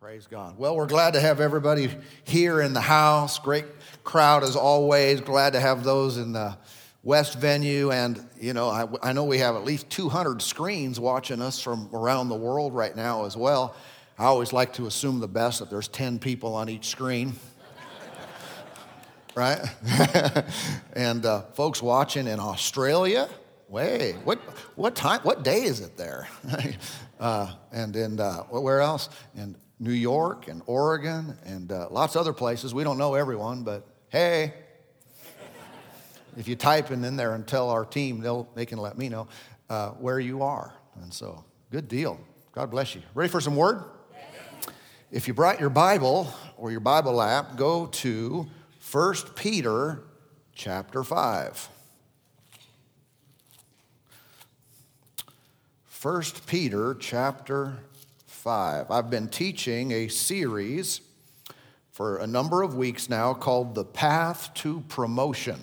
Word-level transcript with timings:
Praise 0.00 0.28
God. 0.28 0.56
Well, 0.56 0.76
we're 0.76 0.86
glad 0.86 1.14
to 1.14 1.20
have 1.20 1.40
everybody 1.40 1.90
here 2.22 2.60
in 2.60 2.72
the 2.72 2.80
house. 2.80 3.40
Great 3.40 3.64
crowd 4.04 4.44
as 4.44 4.54
always. 4.54 5.20
Glad 5.20 5.54
to 5.54 5.60
have 5.60 5.82
those 5.82 6.18
in 6.18 6.30
the 6.30 6.56
West 7.02 7.36
venue. 7.36 7.90
And, 7.90 8.24
you 8.40 8.52
know, 8.52 8.68
I, 8.68 8.86
I, 9.02 9.12
know 9.12 9.24
we 9.24 9.38
have 9.38 9.56
at 9.56 9.64
least 9.64 9.90
200 9.90 10.40
screens 10.40 11.00
watching 11.00 11.42
us 11.42 11.60
from 11.60 11.90
around 11.92 12.28
the 12.28 12.36
world 12.36 12.74
right 12.74 12.94
now 12.94 13.24
as 13.24 13.36
well. 13.36 13.74
I 14.16 14.26
always 14.26 14.52
like 14.52 14.74
to 14.74 14.86
assume 14.86 15.18
the 15.18 15.26
best 15.26 15.58
that 15.58 15.68
there's 15.68 15.88
10 15.88 16.20
people 16.20 16.54
on 16.54 16.68
each 16.68 16.86
screen. 16.86 17.34
right? 19.34 19.58
and 20.92 21.26
uh, 21.26 21.42
folks 21.54 21.82
watching 21.82 22.28
in 22.28 22.38
Australia. 22.38 23.28
Wait, 23.68 24.14
what, 24.22 24.38
what 24.76 24.94
time, 24.94 25.18
what 25.24 25.42
day 25.42 25.64
is 25.64 25.80
it 25.80 25.96
there? 25.96 26.28
uh, 27.18 27.52
and 27.72 27.96
in, 27.96 28.20
uh, 28.20 28.44
where 28.44 28.80
else? 28.80 29.08
In 29.34 29.56
New 29.80 29.92
York 29.92 30.48
and 30.48 30.62
Oregon 30.66 31.38
and 31.44 31.70
uh, 31.70 31.88
lots 31.90 32.14
of 32.14 32.20
other 32.20 32.32
places. 32.32 32.74
We 32.74 32.84
don't 32.84 32.98
know 32.98 33.14
everyone, 33.14 33.62
but 33.62 33.86
hey, 34.08 34.54
if 36.36 36.48
you 36.48 36.56
type 36.56 36.90
in 36.90 37.16
there 37.16 37.34
and 37.34 37.46
tell 37.46 37.70
our 37.70 37.84
team, 37.84 38.20
they'll, 38.20 38.48
they 38.54 38.66
can 38.66 38.78
let 38.78 38.98
me 38.98 39.08
know 39.08 39.28
uh, 39.70 39.90
where 39.90 40.20
you 40.20 40.42
are. 40.42 40.72
And 41.02 41.12
so, 41.12 41.44
good 41.70 41.88
deal. 41.88 42.18
God 42.52 42.70
bless 42.70 42.94
you. 42.94 43.02
Ready 43.14 43.30
for 43.30 43.40
some 43.40 43.56
word? 43.56 43.84
If 45.10 45.26
you 45.26 45.34
brought 45.34 45.58
your 45.58 45.70
Bible 45.70 46.32
or 46.56 46.70
your 46.70 46.80
Bible 46.80 47.22
app, 47.22 47.56
go 47.56 47.86
to 47.86 48.46
1 48.90 49.14
Peter 49.36 50.02
chapter 50.54 51.02
5. 51.02 51.68
1 56.02 56.22
Peter 56.46 56.94
chapter 56.94 57.78
5. 58.38 58.92
I've 58.92 59.10
been 59.10 59.28
teaching 59.28 59.90
a 59.90 60.06
series 60.06 61.00
for 61.90 62.18
a 62.18 62.26
number 62.26 62.62
of 62.62 62.76
weeks 62.76 63.08
now 63.08 63.34
called 63.34 63.74
The 63.74 63.84
Path 63.84 64.54
to 64.54 64.84
Promotion. 64.88 65.58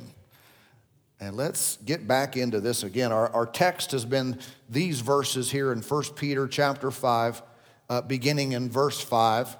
And 1.21 1.37
let's 1.37 1.77
get 1.77 2.05
back 2.05 2.35
into 2.35 2.59
this 2.59 2.83
again. 2.83 3.13
Our, 3.13 3.29
our 3.29 3.45
text 3.45 3.91
has 3.91 4.03
been 4.03 4.39
these 4.69 4.99
verses 4.99 5.49
here 5.49 5.71
in 5.71 5.81
1 5.81 6.03
Peter 6.17 6.49
chapter 6.49 6.91
5, 6.91 7.41
uh, 7.89 8.01
beginning 8.01 8.51
in 8.51 8.69
verse 8.69 8.99
5. 8.99 9.55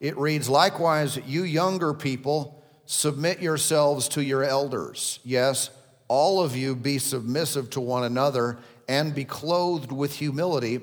It 0.00 0.18
reads, 0.18 0.48
Likewise, 0.48 1.20
you 1.24 1.44
younger 1.44 1.94
people, 1.94 2.64
submit 2.84 3.40
yourselves 3.40 4.08
to 4.08 4.24
your 4.24 4.42
elders. 4.42 5.20
Yes, 5.22 5.70
all 6.08 6.42
of 6.42 6.56
you 6.56 6.74
be 6.74 6.98
submissive 6.98 7.70
to 7.70 7.80
one 7.80 8.02
another 8.02 8.58
and 8.88 9.14
be 9.14 9.24
clothed 9.24 9.92
with 9.92 10.16
humility, 10.16 10.80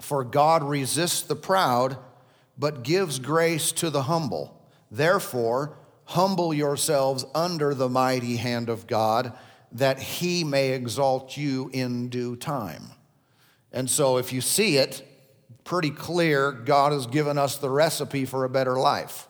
for 0.00 0.24
God 0.24 0.62
resists 0.62 1.22
the 1.22 1.36
proud, 1.36 1.96
but 2.58 2.82
gives 2.82 3.18
grace 3.18 3.72
to 3.72 3.90
the 3.90 4.02
humble. 4.02 4.60
Therefore, 4.90 5.76
humble 6.04 6.52
yourselves 6.52 7.24
under 7.34 7.74
the 7.74 7.88
mighty 7.88 8.36
hand 8.36 8.68
of 8.68 8.86
God, 8.86 9.32
that 9.72 9.98
he 9.98 10.44
may 10.44 10.70
exalt 10.70 11.36
you 11.36 11.70
in 11.72 12.08
due 12.08 12.36
time. 12.36 12.92
And 13.72 13.90
so, 13.90 14.18
if 14.18 14.32
you 14.32 14.40
see 14.40 14.76
it, 14.76 15.02
pretty 15.64 15.90
clear 15.90 16.52
God 16.52 16.92
has 16.92 17.06
given 17.06 17.38
us 17.38 17.58
the 17.58 17.70
recipe 17.70 18.24
for 18.24 18.44
a 18.44 18.48
better 18.48 18.78
life. 18.78 19.28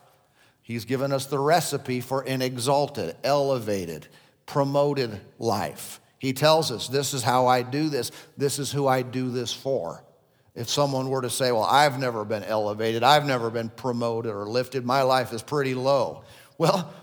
He's 0.61 0.85
given 0.85 1.11
us 1.11 1.25
the 1.25 1.39
recipe 1.39 2.01
for 2.01 2.21
an 2.21 2.41
exalted, 2.41 3.15
elevated, 3.23 4.07
promoted 4.45 5.19
life. 5.39 5.99
He 6.19 6.33
tells 6.33 6.71
us, 6.71 6.87
This 6.87 7.13
is 7.13 7.23
how 7.23 7.47
I 7.47 7.61
do 7.61 7.89
this, 7.89 8.11
this 8.37 8.59
is 8.59 8.71
who 8.71 8.87
I 8.87 9.01
do 9.01 9.29
this 9.29 9.53
for. 9.53 10.03
If 10.55 10.69
someone 10.69 11.09
were 11.09 11.21
to 11.21 11.29
say, 11.29 11.51
Well, 11.51 11.63
I've 11.63 11.99
never 11.99 12.23
been 12.23 12.43
elevated, 12.43 13.03
I've 13.03 13.25
never 13.25 13.49
been 13.49 13.69
promoted 13.69 14.31
or 14.31 14.45
lifted, 14.47 14.85
my 14.85 15.01
life 15.01 15.33
is 15.33 15.41
pretty 15.41 15.75
low. 15.75 16.23
Well, 16.57 16.93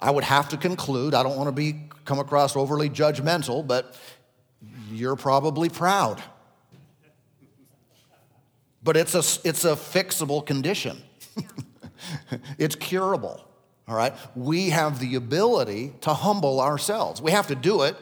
I 0.00 0.10
would 0.10 0.24
have 0.24 0.50
to 0.50 0.56
conclude, 0.56 1.14
I 1.14 1.22
don't 1.22 1.36
want 1.36 1.48
to 1.48 1.52
be 1.52 1.88
come 2.04 2.18
across 2.18 2.56
overly 2.56 2.90
judgmental, 2.90 3.66
but 3.66 3.96
you're 4.90 5.16
probably 5.16 5.68
proud. 5.68 6.22
But 8.82 8.96
it's 8.98 9.14
a, 9.14 9.48
it's 9.48 9.64
a 9.64 9.74
fixable 9.74 10.44
condition. 10.44 11.02
it's 12.58 12.74
curable. 12.76 13.42
All 13.88 13.96
right? 13.96 14.14
We 14.36 14.70
have 14.70 15.00
the 15.00 15.14
ability 15.14 15.94
to 16.02 16.12
humble 16.12 16.60
ourselves. 16.60 17.20
We 17.22 17.32
have 17.32 17.46
to 17.48 17.54
do 17.54 17.82
it. 17.82 17.96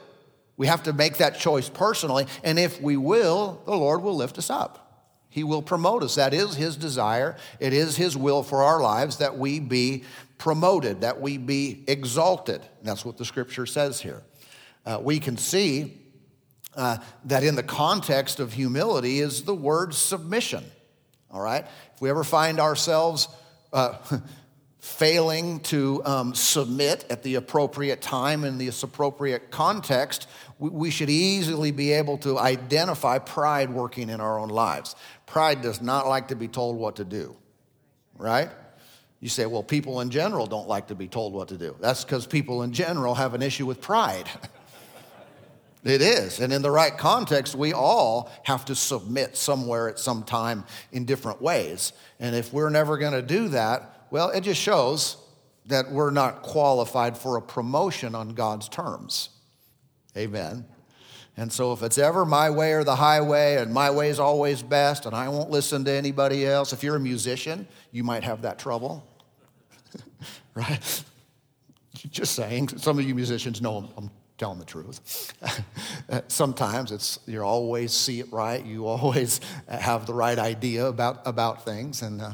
We 0.56 0.66
have 0.66 0.82
to 0.84 0.92
make 0.92 1.18
that 1.18 1.38
choice 1.38 1.68
personally. 1.68 2.26
And 2.44 2.58
if 2.58 2.80
we 2.80 2.96
will, 2.96 3.62
the 3.64 3.76
Lord 3.76 4.02
will 4.02 4.16
lift 4.16 4.38
us 4.38 4.50
up. 4.50 4.82
He 5.28 5.44
will 5.44 5.62
promote 5.62 6.02
us. 6.02 6.16
That 6.16 6.34
is 6.34 6.54
His 6.54 6.76
desire. 6.76 7.36
It 7.58 7.72
is 7.72 7.96
His 7.96 8.16
will 8.16 8.42
for 8.42 8.62
our 8.62 8.82
lives 8.82 9.16
that 9.16 9.38
we 9.38 9.60
be 9.60 10.04
promoted, 10.36 11.00
that 11.00 11.20
we 11.20 11.38
be 11.38 11.84
exalted. 11.86 12.60
And 12.60 12.88
that's 12.88 13.04
what 13.04 13.16
the 13.16 13.24
scripture 13.24 13.64
says 13.64 14.00
here. 14.00 14.22
Uh, 14.84 14.98
we 15.00 15.20
can 15.20 15.36
see 15.36 15.98
uh, 16.76 16.98
that 17.24 17.44
in 17.44 17.54
the 17.54 17.62
context 17.62 18.40
of 18.40 18.52
humility 18.52 19.20
is 19.20 19.44
the 19.44 19.54
word 19.54 19.94
submission. 19.94 20.64
All 21.30 21.40
right? 21.40 21.64
If 21.94 22.02
we 22.02 22.10
ever 22.10 22.24
find 22.24 22.60
ourselves 22.60 23.28
uh, 23.72 23.96
failing 24.82 25.60
to 25.60 26.04
um, 26.04 26.34
submit 26.34 27.06
at 27.08 27.22
the 27.22 27.36
appropriate 27.36 28.02
time 28.02 28.42
in 28.42 28.58
the 28.58 28.68
appropriate 28.82 29.48
context, 29.52 30.28
we, 30.58 30.70
we 30.70 30.90
should 30.90 31.08
easily 31.08 31.70
be 31.70 31.92
able 31.92 32.18
to 32.18 32.36
identify 32.36 33.16
pride 33.20 33.70
working 33.70 34.10
in 34.10 34.20
our 34.20 34.40
own 34.40 34.48
lives. 34.48 34.96
Pride 35.24 35.62
does 35.62 35.80
not 35.80 36.08
like 36.08 36.28
to 36.28 36.34
be 36.34 36.48
told 36.48 36.76
what 36.76 36.96
to 36.96 37.04
do, 37.04 37.36
right? 38.18 38.50
You 39.20 39.28
say, 39.28 39.46
well, 39.46 39.62
people 39.62 40.00
in 40.00 40.10
general 40.10 40.48
don't 40.48 40.66
like 40.66 40.88
to 40.88 40.96
be 40.96 41.06
told 41.06 41.32
what 41.32 41.46
to 41.48 41.56
do. 41.56 41.76
That's 41.78 42.04
because 42.04 42.26
people 42.26 42.64
in 42.64 42.72
general 42.72 43.14
have 43.14 43.34
an 43.34 43.42
issue 43.42 43.66
with 43.66 43.80
pride. 43.80 44.28
it 45.84 46.02
is. 46.02 46.40
And 46.40 46.52
in 46.52 46.60
the 46.60 46.72
right 46.72 46.98
context, 46.98 47.54
we 47.54 47.72
all 47.72 48.32
have 48.42 48.64
to 48.64 48.74
submit 48.74 49.36
somewhere 49.36 49.88
at 49.88 50.00
some 50.00 50.24
time 50.24 50.64
in 50.90 51.04
different 51.04 51.40
ways. 51.40 51.92
And 52.18 52.34
if 52.34 52.52
we're 52.52 52.68
never 52.68 52.98
going 52.98 53.12
to 53.12 53.22
do 53.22 53.46
that, 53.50 53.91
well, 54.12 54.28
it 54.28 54.42
just 54.42 54.60
shows 54.60 55.16
that 55.66 55.90
we're 55.90 56.10
not 56.10 56.42
qualified 56.42 57.16
for 57.16 57.38
a 57.38 57.42
promotion 57.42 58.14
on 58.14 58.34
God's 58.34 58.68
terms. 58.68 59.30
Amen. 60.14 60.66
And 61.38 61.50
so, 61.50 61.72
if 61.72 61.82
it's 61.82 61.96
ever 61.96 62.26
my 62.26 62.50
way 62.50 62.74
or 62.74 62.84
the 62.84 62.94
highway, 62.94 63.56
and 63.56 63.72
my 63.72 63.90
way 63.90 64.10
is 64.10 64.20
always 64.20 64.62
best, 64.62 65.06
and 65.06 65.16
I 65.16 65.30
won't 65.30 65.48
listen 65.48 65.86
to 65.86 65.90
anybody 65.90 66.46
else, 66.46 66.74
if 66.74 66.82
you're 66.82 66.96
a 66.96 67.00
musician, 67.00 67.66
you 67.90 68.04
might 68.04 68.22
have 68.22 68.42
that 68.42 68.58
trouble. 68.58 69.02
right? 70.54 71.04
Just 72.10 72.34
saying. 72.34 72.68
Some 72.76 72.98
of 72.98 73.06
you 73.06 73.14
musicians 73.14 73.62
know 73.62 73.90
I'm, 73.96 74.10
telling 74.36 74.58
the 74.58 74.64
truth. 74.64 75.32
Sometimes 76.28 76.90
it's 76.90 77.20
you 77.26 77.40
always 77.40 77.92
see 77.92 78.18
it 78.18 78.30
right. 78.30 78.62
You 78.64 78.86
always 78.88 79.40
have 79.68 80.04
the 80.04 80.12
right 80.12 80.38
idea 80.38 80.86
about, 80.86 81.22
about 81.24 81.64
things, 81.64 82.02
and 82.02 82.20
uh, 82.20 82.32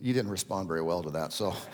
you 0.00 0.12
didn't 0.12 0.30
respond 0.30 0.68
very 0.68 0.82
well 0.82 1.02
to 1.02 1.10
that, 1.10 1.32
so 1.32 1.54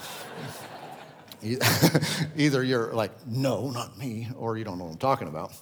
either 2.37 2.63
you're 2.63 2.93
like, 2.93 3.11
no, 3.27 3.71
not 3.71 3.99
me, 3.99 4.29
or 4.37 4.57
you 4.57 4.65
don't 4.65 4.79
know 4.79 4.85
what 4.85 4.93
I'm 4.93 4.99
talking 4.99 5.29
about. 5.29 5.53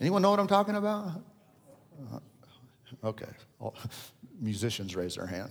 Anyone 0.00 0.22
know 0.22 0.30
what 0.30 0.40
I'm 0.40 0.46
talking 0.46 0.76
about? 0.76 1.20
Uh, 2.12 2.18
okay. 3.04 3.28
Musicians 4.40 4.96
raise 4.96 5.16
their 5.16 5.26
hand. 5.26 5.50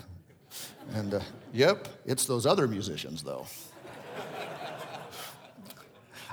And 0.93 1.15
uh, 1.15 1.19
yep, 1.53 1.87
it's 2.05 2.25
those 2.25 2.45
other 2.45 2.67
musicians, 2.67 3.23
though. 3.23 3.45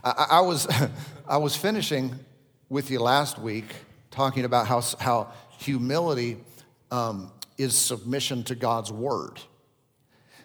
I, 0.02 0.26
I, 0.30 0.40
was, 0.40 0.66
I 1.28 1.36
was 1.36 1.54
finishing 1.54 2.18
with 2.70 2.90
you 2.90 3.00
last 3.00 3.38
week 3.38 3.66
talking 4.10 4.44
about 4.44 4.66
how, 4.66 4.82
how 4.98 5.32
humility 5.58 6.38
um, 6.90 7.30
is 7.58 7.76
submission 7.76 8.42
to 8.44 8.54
God's 8.54 8.90
word 8.90 9.40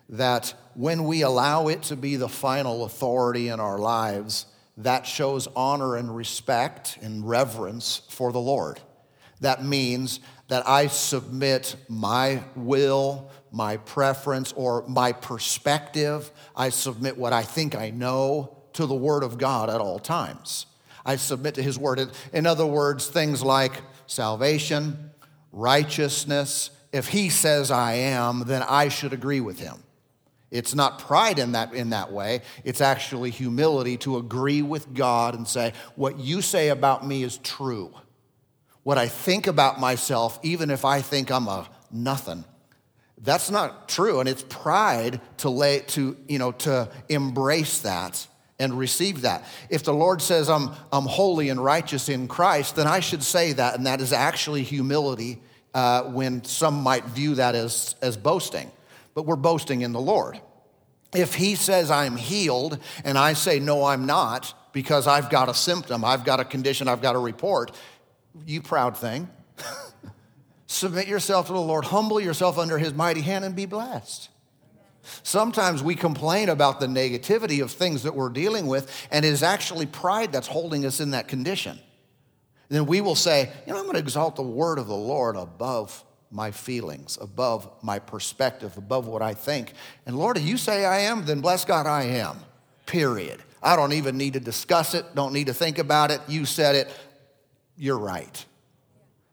that 0.10 0.54
when 0.76 1.06
we 1.06 1.22
allow 1.22 1.68
it 1.68 1.84
to 1.84 1.96
be 1.96 2.16
the 2.16 2.30
final 2.30 2.86
authority 2.86 3.48
in 3.48 3.60
our 3.60 3.80
lives, 3.80 4.46
that 4.78 5.08
shows 5.08 5.48
honor 5.56 5.96
and 5.96 6.16
respect 6.16 6.98
and 7.02 7.28
reverence 7.28 8.02
for 8.10 8.32
the 8.32 8.40
Lord. 8.40 8.80
That 9.42 9.64
means 9.64 10.20
that 10.48 10.68
I 10.68 10.88
submit 10.88 11.76
my 11.88 12.44
will, 12.56 13.32
my 13.52 13.78
preference, 13.78 14.54
or 14.54 14.86
my 14.88 15.12
perspective. 15.12 16.32
I 16.56 16.70
submit 16.70 17.18
what 17.18 17.34
I 17.34 17.44
think 17.44 17.76
I 17.76 17.90
know 17.90 18.58
to 18.74 18.86
the 18.86 18.96
Word 18.96 19.24
of 19.24 19.38
God 19.38 19.70
at 19.70 19.82
all 19.82 20.00
times. 20.00 20.68
I 21.06 21.16
submit 21.16 21.56
to 21.56 21.64
His 21.64 21.80
Word. 21.80 22.12
In 22.34 22.46
other 22.46 22.66
words, 22.66 23.08
things 23.08 23.42
like 23.42 23.82
salvation, 24.08 25.12
righteousness. 25.52 26.70
If 26.92 27.08
He 27.08 27.30
says 27.30 27.72
I 27.72 27.94
am, 27.94 28.44
then 28.46 28.64
I 28.64 28.90
should 28.90 29.14
agree 29.14 29.42
with 29.42 29.60
Him. 29.60 29.84
It's 30.56 30.74
not 30.74 31.00
pride 31.00 31.38
in 31.38 31.52
that, 31.52 31.74
in 31.74 31.90
that 31.90 32.14
way. 32.14 32.42
It's 32.64 32.80
actually 32.80 33.30
humility 33.30 33.98
to 33.98 34.16
agree 34.16 34.62
with 34.62 34.94
God 34.94 35.36
and 35.36 35.46
say, 35.46 35.74
What 35.96 36.18
you 36.18 36.42
say 36.42 36.70
about 36.70 37.06
me 37.06 37.24
is 37.24 37.38
true. 37.40 37.94
What 38.84 38.98
I 38.98 39.10
think 39.10 39.48
about 39.48 39.82
myself, 39.82 40.40
even 40.44 40.70
if 40.70 40.86
I 40.86 41.02
think 41.02 41.30
I'm 41.30 41.48
a 41.50 41.68
nothing, 41.92 42.46
That's 43.22 43.52
not 43.52 43.90
true, 43.90 44.22
and 44.22 44.30
it's 44.30 44.44
pride 44.44 45.20
to 45.38 45.50
lay 45.50 45.80
to 45.88 46.16
you 46.28 46.40
know 46.40 46.54
to 46.54 46.90
embrace 47.10 47.82
that 47.82 48.26
and 48.58 48.78
receive 48.78 49.24
that. 49.24 49.44
If 49.70 49.84
the 49.84 49.94
Lord 49.94 50.22
says 50.22 50.50
I'm 50.50 50.70
I'm 50.90 51.06
holy 51.06 51.50
and 51.50 51.62
righteous 51.62 52.08
in 52.08 52.30
Christ, 52.30 52.78
then 52.78 52.88
I 52.88 53.02
should 53.02 53.24
say 53.24 53.52
that, 53.54 53.76
and 53.76 53.88
that 53.88 54.00
is 54.00 54.14
actually 54.14 54.64
humility. 54.64 55.42
Uh, 55.74 56.04
when 56.04 56.42
some 56.46 56.76
might 56.76 57.04
view 57.04 57.36
that 57.36 57.56
as 57.56 57.96
as 58.02 58.16
boasting, 58.16 58.72
but 59.14 59.26
we're 59.26 59.36
boasting 59.36 59.82
in 59.82 59.92
the 59.92 60.00
Lord. 60.00 60.40
If 61.16 61.36
He 61.36 61.56
says 61.56 61.92
I'm 61.92 62.18
healed, 62.18 62.80
and 63.04 63.18
I 63.18 63.34
say 63.34 63.60
no, 63.60 63.86
I'm 63.86 64.06
not, 64.06 64.54
because 64.74 65.08
I've 65.08 65.30
got 65.30 65.50
a 65.50 65.54
symptom, 65.54 66.04
I've 66.04 66.26
got 66.26 66.40
a 66.40 66.46
condition, 66.46 66.88
I've 66.88 67.02
got 67.02 67.16
a 67.16 67.20
report, 67.20 67.72
you 68.46 68.62
proud 68.62 68.98
thing. 68.98 69.30
Submit 70.68 71.08
yourself 71.08 71.48
to 71.48 71.54
the 71.54 71.62
Lord, 71.62 71.86
humble 71.86 72.20
yourself 72.20 72.58
under 72.58 72.78
his 72.78 72.94
mighty 72.94 73.22
hand, 73.22 73.46
and 73.46 73.56
be 73.56 73.66
blessed. 73.66 74.30
Sometimes 75.24 75.84
we 75.84 75.96
complain 75.96 76.50
about 76.50 76.80
the 76.80 76.88
negativity 76.88 77.62
of 77.62 77.72
things 77.72 78.04
that 78.04 78.16
we're 78.16 78.30
dealing 78.30 78.68
with, 78.68 78.92
and 79.12 79.24
it 79.24 79.30
is 79.30 79.44
actually 79.44 79.86
pride 79.86 80.32
that's 80.32 80.48
holding 80.48 80.86
us 80.86 81.00
in 81.00 81.12
that 81.12 81.28
condition. 81.28 81.80
Then 82.70 82.86
we 82.86 83.02
will 83.02 83.16
say, 83.16 83.52
You 83.66 83.74
know, 83.74 83.80
I'm 83.80 83.86
going 83.86 83.94
to 83.94 84.00
exalt 84.00 84.36
the 84.36 84.44
word 84.44 84.80
of 84.80 84.88
the 84.88 84.96
Lord 84.96 85.36
above 85.36 86.04
my 86.32 86.52
feelings, 86.52 87.18
above 87.22 87.70
my 87.82 88.00
perspective, 88.00 88.78
above 88.78 89.08
what 89.08 89.22
I 89.22 89.34
think. 89.34 89.74
And 90.06 90.18
Lord, 90.18 90.38
if 90.38 90.44
you 90.44 90.58
say 90.58 90.86
I 90.86 91.00
am, 91.02 91.26
then 91.26 91.42
bless 91.42 91.66
God, 91.66 91.86
I 91.86 92.04
am. 92.04 92.38
Period. 92.86 93.42
I 93.64 93.76
don't 93.76 93.94
even 93.94 94.18
need 94.18 94.34
to 94.34 94.40
discuss 94.40 94.94
it, 94.94 95.06
don't 95.16 95.34
need 95.34 95.48
to 95.48 95.54
think 95.54 95.80
about 95.80 96.12
it. 96.12 96.22
You 96.28 96.46
said 96.46 96.76
it, 96.76 96.96
you're 97.78 97.98
right. 97.98 98.46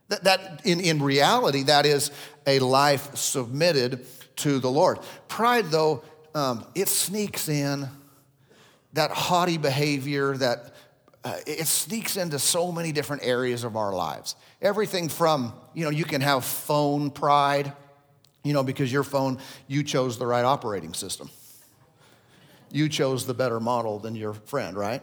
That, 0.09 0.25
that 0.25 0.61
in, 0.65 0.81
in 0.81 1.03
reality, 1.03 1.65
that 1.65 1.87
is 1.87 2.11
a 2.47 2.59
life 2.59 3.17
submitted 3.17 4.06
to 4.37 4.59
the 4.59 4.71
Lord. 4.71 4.99
Pride, 5.29 5.67
though, 5.67 6.03
um, 6.35 6.67
it 6.75 6.89
sneaks 6.89 7.49
in 7.49 7.89
that 8.94 9.11
haughty 9.11 9.59
behavior 9.59 10.37
that 10.37 10.72
uh, 11.25 11.37
it 11.47 11.67
sneaks 11.67 12.17
into 12.17 12.39
so 12.39 12.73
many 12.73 12.91
different 12.91 13.23
areas 13.25 13.63
of 13.65 13.77
our 13.77 13.95
lives. 13.95 14.35
Everything 14.61 15.09
from, 15.09 15.53
you 15.73 15.85
know, 15.85 15.91
you 15.91 16.05
can 16.05 16.21
have 16.21 16.45
phone 16.45 17.11
pride, 17.11 17.73
you 18.43 18.53
know, 18.53 18.65
because 18.65 18.93
your 18.93 19.05
phone, 19.05 19.39
you 19.69 19.85
chose 19.85 20.19
the 20.19 20.27
right 20.27 20.45
operating 20.45 20.95
system. 20.95 21.31
You 22.73 22.89
chose 22.89 23.27
the 23.27 23.35
better 23.35 23.61
model 23.61 23.99
than 23.99 24.17
your 24.17 24.33
friend, 24.33 24.77
right? 24.77 25.03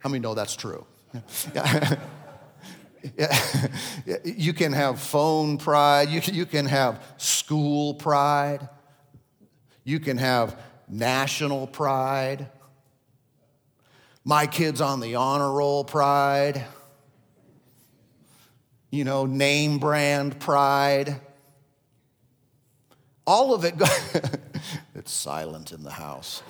How 0.00 0.10
many 0.10 0.20
know 0.20 0.34
that's 0.34 0.54
true? 0.54 0.84
you 4.24 4.52
can 4.52 4.72
have 4.72 5.00
phone 5.00 5.56
pride, 5.56 6.10
you 6.10 6.20
you 6.32 6.44
can 6.44 6.66
have 6.66 7.02
school 7.16 7.94
pride, 7.94 8.68
you 9.84 9.98
can 9.98 10.18
have 10.18 10.60
national 10.88 11.66
pride, 11.66 12.48
my 14.28 14.46
kid's 14.46 14.82
on 14.82 15.00
the 15.00 15.14
honor 15.14 15.50
roll 15.50 15.82
pride, 15.84 16.62
you 18.90 19.02
know, 19.02 19.24
name 19.24 19.78
brand 19.78 20.38
pride. 20.38 21.18
All 23.26 23.54
of 23.54 23.64
it, 23.64 23.74
it's 24.94 25.12
silent 25.12 25.72
in 25.72 25.82
the 25.82 25.90
house. 25.90 26.42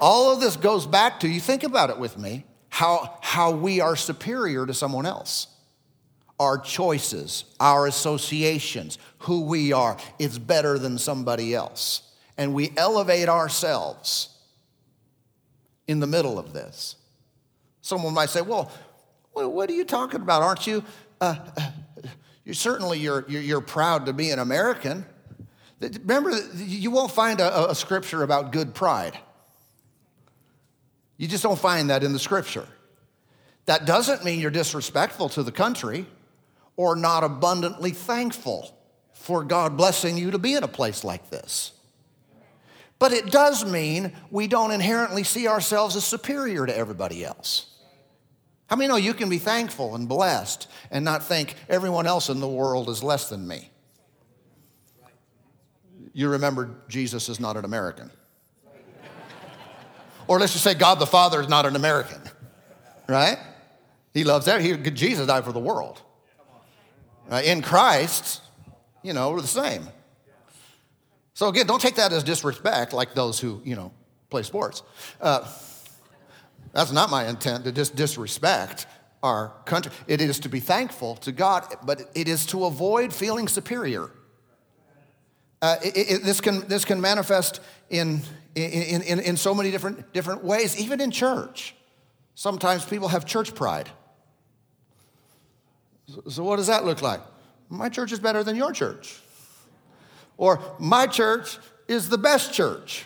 All 0.00 0.32
of 0.32 0.40
this 0.40 0.56
goes 0.56 0.86
back 0.86 1.20
to, 1.20 1.28
you 1.28 1.38
think 1.38 1.64
about 1.64 1.90
it 1.90 1.98
with 1.98 2.16
me, 2.16 2.46
how, 2.70 3.18
how 3.20 3.50
we 3.50 3.82
are 3.82 3.94
superior 3.94 4.64
to 4.64 4.72
someone 4.72 5.04
else 5.04 5.48
our 6.40 6.58
choices, 6.58 7.44
our 7.60 7.86
associations, 7.86 8.98
who 9.18 9.42
we 9.42 9.72
are. 9.72 9.98
It's 10.18 10.38
better 10.38 10.78
than 10.78 10.96
somebody 10.96 11.54
else. 11.54 12.10
And 12.38 12.54
we 12.54 12.72
elevate 12.74 13.28
ourselves 13.28 14.30
in 15.86 16.00
the 16.00 16.06
middle 16.06 16.38
of 16.38 16.52
this. 16.52 16.96
Someone 17.82 18.14
might 18.14 18.30
say, 18.30 18.40
well, 18.40 18.70
what 19.32 19.68
are 19.68 19.74
you 19.74 19.84
talking 19.84 20.20
about? 20.20 20.42
Aren't 20.42 20.66
you? 20.66 20.84
Uh, 21.20 21.36
you 22.44 22.54
certainly 22.54 22.98
you're, 22.98 23.24
you're, 23.28 23.42
you're, 23.42 23.60
proud 23.60 24.06
to 24.06 24.12
be 24.12 24.30
an 24.30 24.38
American. 24.38 25.04
Remember, 25.80 26.30
you 26.54 26.90
won't 26.90 27.10
find 27.10 27.40
a, 27.40 27.70
a 27.70 27.74
scripture 27.74 28.22
about 28.22 28.52
good 28.52 28.74
pride. 28.74 29.18
You 31.16 31.28
just 31.28 31.42
don't 31.42 31.58
find 31.58 31.90
that 31.90 32.02
in 32.02 32.12
the 32.12 32.18
scripture. 32.18 32.66
That 33.66 33.84
doesn't 33.84 34.24
mean 34.24 34.40
you're 34.40 34.50
disrespectful 34.50 35.28
to 35.30 35.42
the 35.42 35.52
country 35.52 36.06
or 36.76 36.96
not 36.96 37.24
abundantly 37.24 37.90
thankful 37.90 38.76
for 39.12 39.44
God 39.44 39.76
blessing 39.76 40.18
you 40.18 40.32
to 40.32 40.38
be 40.38 40.54
in 40.54 40.64
a 40.64 40.68
place 40.68 41.04
like 41.04 41.30
this. 41.30 41.72
But 42.98 43.12
it 43.12 43.30
does 43.30 43.64
mean 43.64 44.12
we 44.30 44.46
don't 44.46 44.70
inherently 44.70 45.24
see 45.24 45.48
ourselves 45.48 45.96
as 45.96 46.04
superior 46.04 46.66
to 46.66 46.76
everybody 46.76 47.24
else. 47.24 47.71
How 48.72 48.76
many 48.76 48.88
know 48.88 48.96
you 48.96 49.12
can 49.12 49.28
be 49.28 49.36
thankful 49.36 49.94
and 49.94 50.08
blessed 50.08 50.66
and 50.90 51.04
not 51.04 51.22
think 51.22 51.56
everyone 51.68 52.06
else 52.06 52.30
in 52.30 52.40
the 52.40 52.48
world 52.48 52.88
is 52.88 53.02
less 53.02 53.28
than 53.28 53.46
me? 53.46 53.68
You 56.14 56.30
remember 56.30 56.70
Jesus 56.88 57.28
is 57.28 57.38
not 57.38 57.58
an 57.58 57.66
American. 57.66 58.10
or 60.26 60.40
let's 60.40 60.52
just 60.52 60.64
say 60.64 60.72
God 60.72 61.00
the 61.00 61.06
Father 61.06 61.42
is 61.42 61.50
not 61.50 61.66
an 61.66 61.76
American, 61.76 62.22
right? 63.10 63.36
He 64.14 64.24
loves 64.24 64.46
that. 64.46 64.62
He, 64.62 64.74
Jesus 64.78 65.26
died 65.26 65.44
for 65.44 65.52
the 65.52 65.60
world. 65.60 66.00
Uh, 67.30 67.42
in 67.44 67.60
Christ, 67.60 68.40
you 69.02 69.12
know, 69.12 69.32
we're 69.32 69.42
the 69.42 69.48
same. 69.48 69.86
So 71.34 71.48
again, 71.48 71.66
don't 71.66 71.82
take 71.82 71.96
that 71.96 72.10
as 72.10 72.24
disrespect 72.24 72.94
like 72.94 73.12
those 73.12 73.38
who, 73.38 73.60
you 73.66 73.76
know, 73.76 73.92
play 74.30 74.44
sports. 74.44 74.82
Uh, 75.20 75.46
that's 76.72 76.92
not 76.92 77.10
my 77.10 77.28
intent 77.28 77.64
to 77.64 77.72
just 77.72 77.94
disrespect 77.96 78.86
our 79.22 79.52
country. 79.64 79.92
It 80.06 80.20
is 80.20 80.40
to 80.40 80.48
be 80.48 80.60
thankful 80.60 81.16
to 81.16 81.32
God, 81.32 81.66
but 81.84 82.10
it 82.14 82.28
is 82.28 82.46
to 82.46 82.64
avoid 82.64 83.12
feeling 83.12 83.46
superior. 83.48 84.10
Uh, 85.60 85.76
it, 85.84 85.96
it, 85.96 86.22
this, 86.24 86.40
can, 86.40 86.66
this 86.66 86.84
can 86.84 87.00
manifest 87.00 87.60
in, 87.88 88.20
in, 88.56 89.02
in, 89.02 89.20
in 89.20 89.36
so 89.36 89.54
many 89.54 89.70
different, 89.70 90.12
different 90.12 90.42
ways, 90.42 90.78
even 90.80 91.00
in 91.00 91.10
church. 91.10 91.76
Sometimes 92.34 92.84
people 92.84 93.08
have 93.08 93.24
church 93.24 93.54
pride. 93.54 93.88
So, 96.28 96.42
what 96.42 96.56
does 96.56 96.66
that 96.66 96.84
look 96.84 97.00
like? 97.00 97.20
My 97.68 97.88
church 97.88 98.10
is 98.12 98.18
better 98.18 98.42
than 98.42 98.56
your 98.56 98.72
church. 98.72 99.20
Or, 100.36 100.60
my 100.80 101.06
church 101.06 101.58
is 101.86 102.08
the 102.08 102.18
best 102.18 102.52
church. 102.52 103.04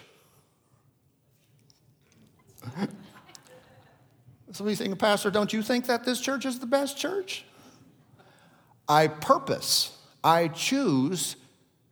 Somebody 4.57 4.75
saying, 4.75 4.97
Pastor, 4.97 5.31
don't 5.31 5.53
you 5.53 5.61
think 5.61 5.85
that 5.87 6.05
this 6.05 6.19
church 6.19 6.47
is 6.47 6.61
the 6.61 6.67
best 6.67 6.97
church? 6.97 7.45
I 8.89 9.07
purpose, 9.07 9.95
I 10.25 10.49
choose 10.49 11.37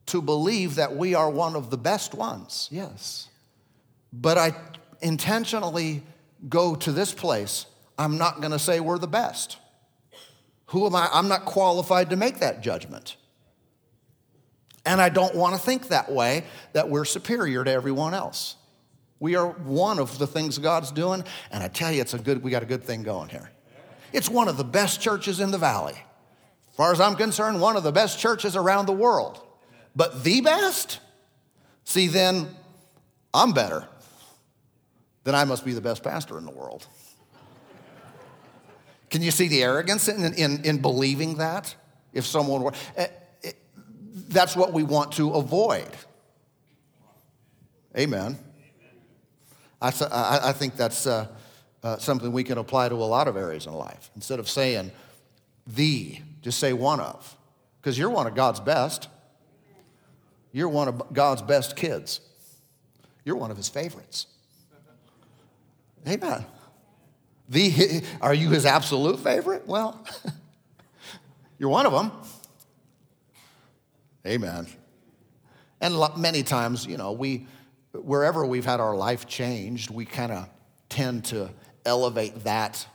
to 0.07 0.23
believe 0.23 0.77
that 0.77 0.97
we 0.97 1.15
are 1.15 1.29
one 1.29 1.57
of 1.57 1.69
the 1.69 1.77
best 1.77 2.15
ones, 2.15 2.69
yes. 2.73 3.29
But 4.15 4.39
I 4.39 4.55
intentionally 5.03 6.03
go 6.49 6.75
to 6.75 6.91
this 6.91 7.13
place. 7.13 7.67
I'm 7.99 8.17
not 8.17 8.41
going 8.41 8.53
to 8.53 8.59
say 8.59 8.81
we're 8.81 8.97
the 8.97 9.07
best. 9.07 9.59
Who 10.67 10.87
am 10.87 10.95
I? 10.95 11.11
I'm 11.13 11.29
not 11.29 11.45
qualified 11.45 12.09
to 12.11 12.17
make 12.17 12.39
that 12.39 12.63
judgment. 12.63 13.17
And 14.87 15.03
I 15.03 15.11
don't 15.11 15.35
want 15.35 15.55
to 15.55 15.61
think 15.61 15.89
that 15.89 16.11
way, 16.11 16.45
that 16.73 16.89
we're 16.89 17.05
superior 17.05 17.63
to 17.63 17.71
everyone 17.71 18.15
else. 18.15 18.57
We 19.21 19.37
are 19.37 19.49
one 19.49 19.99
of 19.99 20.19
the 20.19 20.27
things 20.27 20.59
God's 20.59 20.91
doing, 20.91 21.25
and 21.51 21.63
I 21.63 21.69
tell 21.69 21.93
you, 21.93 22.01
it's 22.01 22.15
a 22.15 22.19
good, 22.19 22.43
we 22.43 22.51
got 22.51 22.63
a 22.63 22.67
good 22.67 22.83
thing 22.83 23.03
going 23.03 23.29
here. 23.29 23.51
It's 24.13 24.29
one 24.29 24.49
of 24.49 24.57
the 24.57 24.65
best 24.65 25.01
churches 25.01 25.41
in 25.41 25.51
the 25.51 25.59
valley. 25.59 25.95
As 25.95 26.77
far 26.77 26.93
as 26.93 27.01
I'm 27.01 27.17
concerned, 27.17 27.61
one 27.61 27.77
of 27.77 27.85
the 27.85 27.93
best 27.93 28.19
churches 28.19 28.57
around 28.57 28.87
the 28.87 28.93
world. 28.93 29.41
But 29.97 30.25
the 30.25 30.41
best? 30.41 30.99
See, 31.85 32.09
then 32.09 32.49
I'm 33.33 33.53
better. 33.53 33.87
Then 35.25 35.35
I 35.35 35.45
must 35.45 35.65
be 35.65 35.73
the 35.73 35.81
best 35.81 36.03
pastor 36.03 36.37
in 36.39 36.45
the 36.45 36.51
world. 36.51 36.87
Can 39.11 39.23
you 39.23 39.31
see 39.31 39.49
the 39.49 39.63
arrogance 39.63 40.09
in, 40.09 40.35
in, 40.35 40.65
in 40.65 40.83
believing 40.83 41.37
that? 41.37 41.75
If 42.13 42.27
someone 42.27 42.63
were, 42.63 42.73
eh, 42.97 43.07
eh, 43.43 43.53
that's 44.29 44.57
what 44.57 44.73
we 44.73 44.83
want 44.83 45.13
to 45.13 45.31
avoid. 45.31 45.89
Amen. 47.97 48.39
I, 49.91 50.49
I 50.49 50.53
think 50.53 50.77
that's 50.77 51.07
uh, 51.07 51.27
uh, 51.83 51.99
something 51.99 52.33
we 52.33 52.45
can 52.45 52.59
apply 52.59 52.89
to 52.89 52.95
a 52.95 52.97
lot 52.97 53.29
of 53.29 53.37
areas 53.37 53.67
in 53.67 53.75
life. 53.75 54.11
Instead 54.15 54.39
of 54.39 54.49
saying 54.49 54.91
the, 55.67 56.19
just 56.41 56.59
say 56.59 56.73
one 56.73 57.01
of, 57.01 57.37
because 57.81 57.99
you're 57.99 58.11
one 58.11 58.27
of 58.27 58.35
God's 58.35 58.61
best. 58.61 59.09
You're 60.53 60.69
one 60.69 60.89
of 60.89 61.13
God's 61.13 61.43
best 61.43 61.77
kids. 61.77 62.21
You're 63.25 63.37
one 63.37 63.51
of 63.51 63.57
his 63.57 63.69
favorites. 63.69 64.27
Amen. 66.09 66.45
The, 67.49 68.03
are 68.21 68.33
you 68.33 68.51
his 68.51 68.65
absolute 68.65 69.19
favorite? 69.19 69.67
Well, 69.67 70.07
you're 71.59 71.69
one 71.69 71.87
of 71.87 71.93
them. 71.93 72.13
Amen. 74.27 74.67
And 75.81 75.95
many 76.17 76.43
times, 76.43 76.87
you 76.87 76.97
know, 76.97 77.13
we, 77.13 77.47
wherever 77.95 78.45
we've 78.45 78.65
had 78.65 78.81
our 78.81 78.97
life 78.97 79.27
changed, 79.27 79.91
we 79.91 80.05
kind 80.05 80.33
of 80.33 80.49
tend 80.89 81.25
to 81.27 81.51
elevate 81.85 82.45
that 82.45 82.87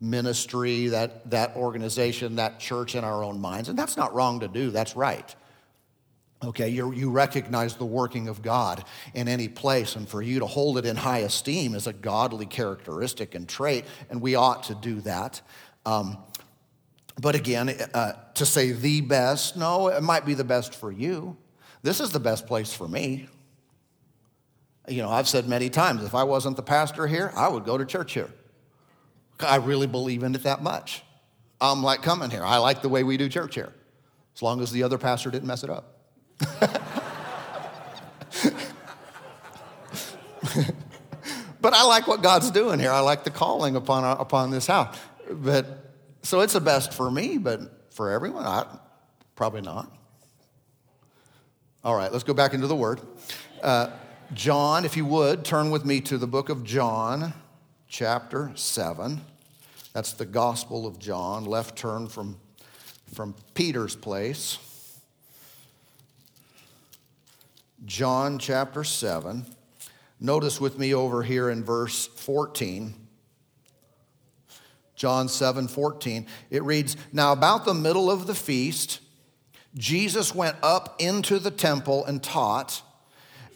ministry, 0.00 0.88
that, 0.88 1.30
that 1.30 1.54
organization, 1.56 2.36
that 2.36 2.58
church 2.58 2.94
in 2.94 3.04
our 3.04 3.22
own 3.22 3.40
minds. 3.40 3.68
And 3.68 3.78
that's 3.78 3.96
not 3.96 4.14
wrong 4.14 4.40
to 4.40 4.48
do, 4.48 4.70
that's 4.70 4.96
right. 4.96 5.34
Okay, 6.42 6.70
you 6.70 6.90
you 6.92 7.10
recognize 7.10 7.74
the 7.74 7.84
working 7.84 8.28
of 8.28 8.40
God 8.40 8.82
in 9.12 9.28
any 9.28 9.46
place, 9.46 9.94
and 9.94 10.08
for 10.08 10.22
you 10.22 10.38
to 10.38 10.46
hold 10.46 10.78
it 10.78 10.86
in 10.86 10.96
high 10.96 11.18
esteem 11.18 11.74
is 11.74 11.86
a 11.86 11.92
godly 11.92 12.46
characteristic 12.46 13.34
and 13.34 13.46
trait, 13.46 13.84
and 14.08 14.22
we 14.22 14.36
ought 14.36 14.62
to 14.64 14.74
do 14.74 15.02
that. 15.02 15.42
Um, 15.84 16.16
but 17.20 17.34
again, 17.34 17.68
uh, 17.92 18.12
to 18.34 18.46
say 18.46 18.72
the 18.72 19.02
best, 19.02 19.58
no, 19.58 19.88
it 19.88 20.02
might 20.02 20.24
be 20.24 20.32
the 20.32 20.44
best 20.44 20.74
for 20.74 20.90
you. 20.90 21.36
This 21.82 22.00
is 22.00 22.10
the 22.10 22.20
best 22.20 22.46
place 22.46 22.72
for 22.72 22.88
me. 22.88 23.28
You 24.90 25.02
know, 25.02 25.08
I've 25.08 25.28
said 25.28 25.48
many 25.48 25.70
times 25.70 26.02
if 26.02 26.14
I 26.16 26.24
wasn't 26.24 26.56
the 26.56 26.62
pastor 26.62 27.06
here, 27.06 27.32
I 27.36 27.48
would 27.48 27.64
go 27.64 27.78
to 27.78 27.84
church 27.84 28.12
here. 28.12 28.28
I 29.38 29.56
really 29.56 29.86
believe 29.86 30.24
in 30.24 30.34
it 30.34 30.42
that 30.42 30.62
much. 30.62 31.02
I'm 31.60 31.82
like 31.82 32.02
coming 32.02 32.30
here. 32.30 32.44
I 32.44 32.56
like 32.56 32.82
the 32.82 32.88
way 32.88 33.04
we 33.04 33.16
do 33.16 33.28
church 33.28 33.54
here, 33.54 33.72
as 34.34 34.42
long 34.42 34.60
as 34.60 34.72
the 34.72 34.82
other 34.82 34.98
pastor 34.98 35.30
didn't 35.30 35.46
mess 35.46 35.62
it 35.62 35.70
up. 35.70 35.96
but 41.60 41.72
I 41.72 41.84
like 41.84 42.06
what 42.08 42.22
God's 42.22 42.50
doing 42.50 42.80
here. 42.80 42.90
I 42.90 43.00
like 43.00 43.24
the 43.24 43.30
calling 43.30 43.76
upon, 43.76 44.04
upon 44.18 44.50
this 44.50 44.66
house. 44.66 44.98
But 45.30 45.92
so 46.22 46.40
it's 46.40 46.54
the 46.54 46.60
best 46.60 46.92
for 46.92 47.10
me, 47.10 47.38
but 47.38 47.92
for 47.94 48.10
everyone, 48.10 48.44
I, 48.44 48.66
probably 49.36 49.60
not. 49.60 49.94
All 51.84 51.94
right, 51.94 52.10
let's 52.10 52.24
go 52.24 52.34
back 52.34 52.54
into 52.54 52.66
the 52.66 52.76
Word. 52.76 53.00
Uh, 53.62 53.90
John, 54.32 54.84
if 54.84 54.96
you 54.96 55.04
would, 55.06 55.44
turn 55.44 55.70
with 55.70 55.84
me 55.84 56.00
to 56.02 56.16
the 56.16 56.26
book 56.28 56.50
of 56.50 56.62
John, 56.62 57.34
chapter 57.88 58.52
7. 58.54 59.20
That's 59.92 60.12
the 60.12 60.24
Gospel 60.24 60.86
of 60.86 61.00
John, 61.00 61.44
left 61.46 61.76
turn 61.76 62.06
from, 62.06 62.36
from 63.12 63.34
Peter's 63.54 63.96
place. 63.96 64.58
John 67.84 68.38
chapter 68.38 68.84
7. 68.84 69.46
Notice 70.20 70.60
with 70.60 70.78
me 70.78 70.94
over 70.94 71.24
here 71.24 71.50
in 71.50 71.64
verse 71.64 72.06
14. 72.06 72.94
John 74.94 75.28
7 75.28 75.66
14. 75.66 76.26
It 76.50 76.62
reads, 76.62 76.96
Now 77.12 77.32
about 77.32 77.64
the 77.64 77.74
middle 77.74 78.08
of 78.08 78.28
the 78.28 78.36
feast, 78.36 79.00
Jesus 79.74 80.32
went 80.36 80.56
up 80.62 80.94
into 81.00 81.40
the 81.40 81.50
temple 81.50 82.04
and 82.04 82.22
taught, 82.22 82.82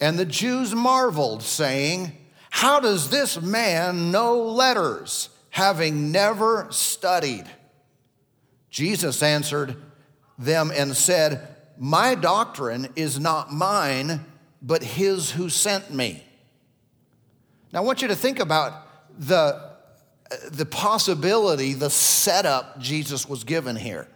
and 0.00 0.18
the 0.18 0.24
Jews 0.24 0.74
marveled, 0.74 1.42
saying, 1.42 2.12
How 2.50 2.80
does 2.80 3.10
this 3.10 3.40
man 3.40 4.10
know 4.10 4.42
letters, 4.42 5.28
having 5.50 6.12
never 6.12 6.68
studied? 6.70 7.44
Jesus 8.70 9.22
answered 9.22 9.76
them 10.38 10.72
and 10.74 10.96
said, 10.96 11.54
my 11.78 12.14
doctrine 12.14 12.88
is 12.96 13.18
not 13.18 13.52
mine, 13.52 14.24
but 14.62 14.82
his 14.82 15.30
who 15.30 15.48
sent 15.48 15.92
me. 15.92 16.22
Now, 17.72 17.80
I 17.80 17.82
want 17.82 18.02
you 18.02 18.08
to 18.08 18.16
think 18.16 18.38
about 18.38 18.86
the, 19.18 19.72
the 20.50 20.66
possibility, 20.66 21.74
the 21.74 21.90
setup 21.90 22.78
Jesus 22.78 23.28
was 23.28 23.44
given 23.44 23.74
here. 23.74 24.08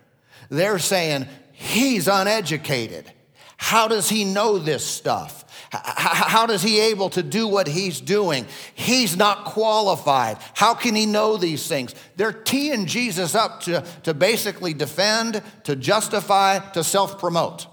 They're 0.49 0.79
saying, 0.79 1.27
he's 1.53 2.07
uneducated. 2.07 3.13
How 3.57 3.89
does 3.89 4.09
he 4.09 4.25
know 4.25 4.59
this 4.59 4.87
stuff? 4.87 5.45
How 5.71 6.47
does 6.47 6.63
he 6.63 6.81
able 6.81 7.11
to 7.11 7.23
do 7.23 7.47
what 7.47 7.67
he's 7.67 8.01
doing? 8.01 8.47
He's 8.75 9.17
not 9.17 9.45
qualified. 9.45 10.39
How 10.55 10.75
can 10.75 10.95
he 10.95 11.05
know 11.05 11.37
these 11.37 11.67
things? 11.69 11.95
They're 12.17 12.33
teeing 12.33 12.87
Jesus 12.87 13.35
up 13.35 13.61
to, 13.63 13.85
to 14.05 14.15
basically 14.15 14.73
defend, 14.73 15.43
to 15.65 15.77
justify, 15.77 16.59
to 16.71 16.83
self 16.83 17.19
promote. 17.19 17.67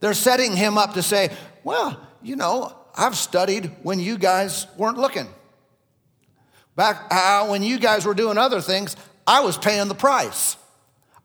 They're 0.00 0.14
setting 0.14 0.56
him 0.56 0.78
up 0.78 0.94
to 0.94 1.02
say, 1.02 1.30
well, 1.62 2.00
you 2.22 2.36
know, 2.36 2.74
I've 2.96 3.16
studied 3.16 3.70
when 3.82 4.00
you 4.00 4.16
guys 4.16 4.66
weren't 4.76 4.98
looking. 4.98 5.28
Back 6.74 7.06
uh, 7.10 7.48
when 7.48 7.62
you 7.62 7.78
guys 7.78 8.06
were 8.06 8.14
doing 8.14 8.38
other 8.38 8.60
things, 8.60 8.96
I 9.26 9.40
was 9.40 9.58
paying 9.58 9.88
the 9.88 9.94
price. 9.94 10.56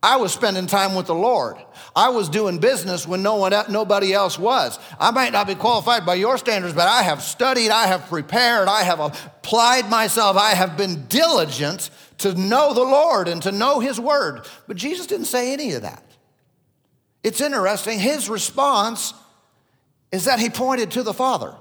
I 0.04 0.18
was 0.18 0.34
spending 0.34 0.68
time 0.68 0.96
with 0.96 1.06
the 1.06 1.16
Lord. 1.16 1.56
I 1.96 2.10
was 2.10 2.28
doing 2.28 2.58
business 2.58 3.08
when 3.08 3.24
no 3.24 3.38
one, 3.38 3.54
nobody 3.70 4.12
else 4.12 4.38
was. 4.38 4.78
I 5.00 5.12
might 5.12 5.32
not 5.32 5.48
be 5.48 5.56
qualified 5.56 6.06
by 6.06 6.16
your 6.16 6.38
standards, 6.38 6.74
but 6.74 6.90
I 6.90 7.04
have 7.04 7.24
studied, 7.24 7.70
I 7.70 7.88
have 7.88 8.10
prepared, 8.10 8.68
I 8.68 8.84
have 8.84 9.00
applied 9.00 9.90
myself, 9.90 10.36
I 10.36 10.50
have 10.50 10.76
been 10.76 11.06
diligent 11.08 11.90
to 12.18 12.36
know 12.36 12.74
the 12.74 12.84
Lord 12.84 13.30
and 13.30 13.42
to 13.44 13.54
know 13.54 13.80
His 13.80 13.98
Word. 13.98 14.46
But 14.68 14.76
Jesus 14.76 15.08
didn't 15.08 15.28
say 15.28 15.54
any 15.54 15.72
of 15.72 15.84
that. 15.84 16.04
It's 17.24 17.40
interesting, 17.40 17.98
His 17.98 18.30
response 18.30 19.14
is 20.12 20.26
that 20.26 20.38
He 20.38 20.50
pointed 20.50 20.92
to 20.92 21.04
the 21.04 21.14
Father. 21.14 21.56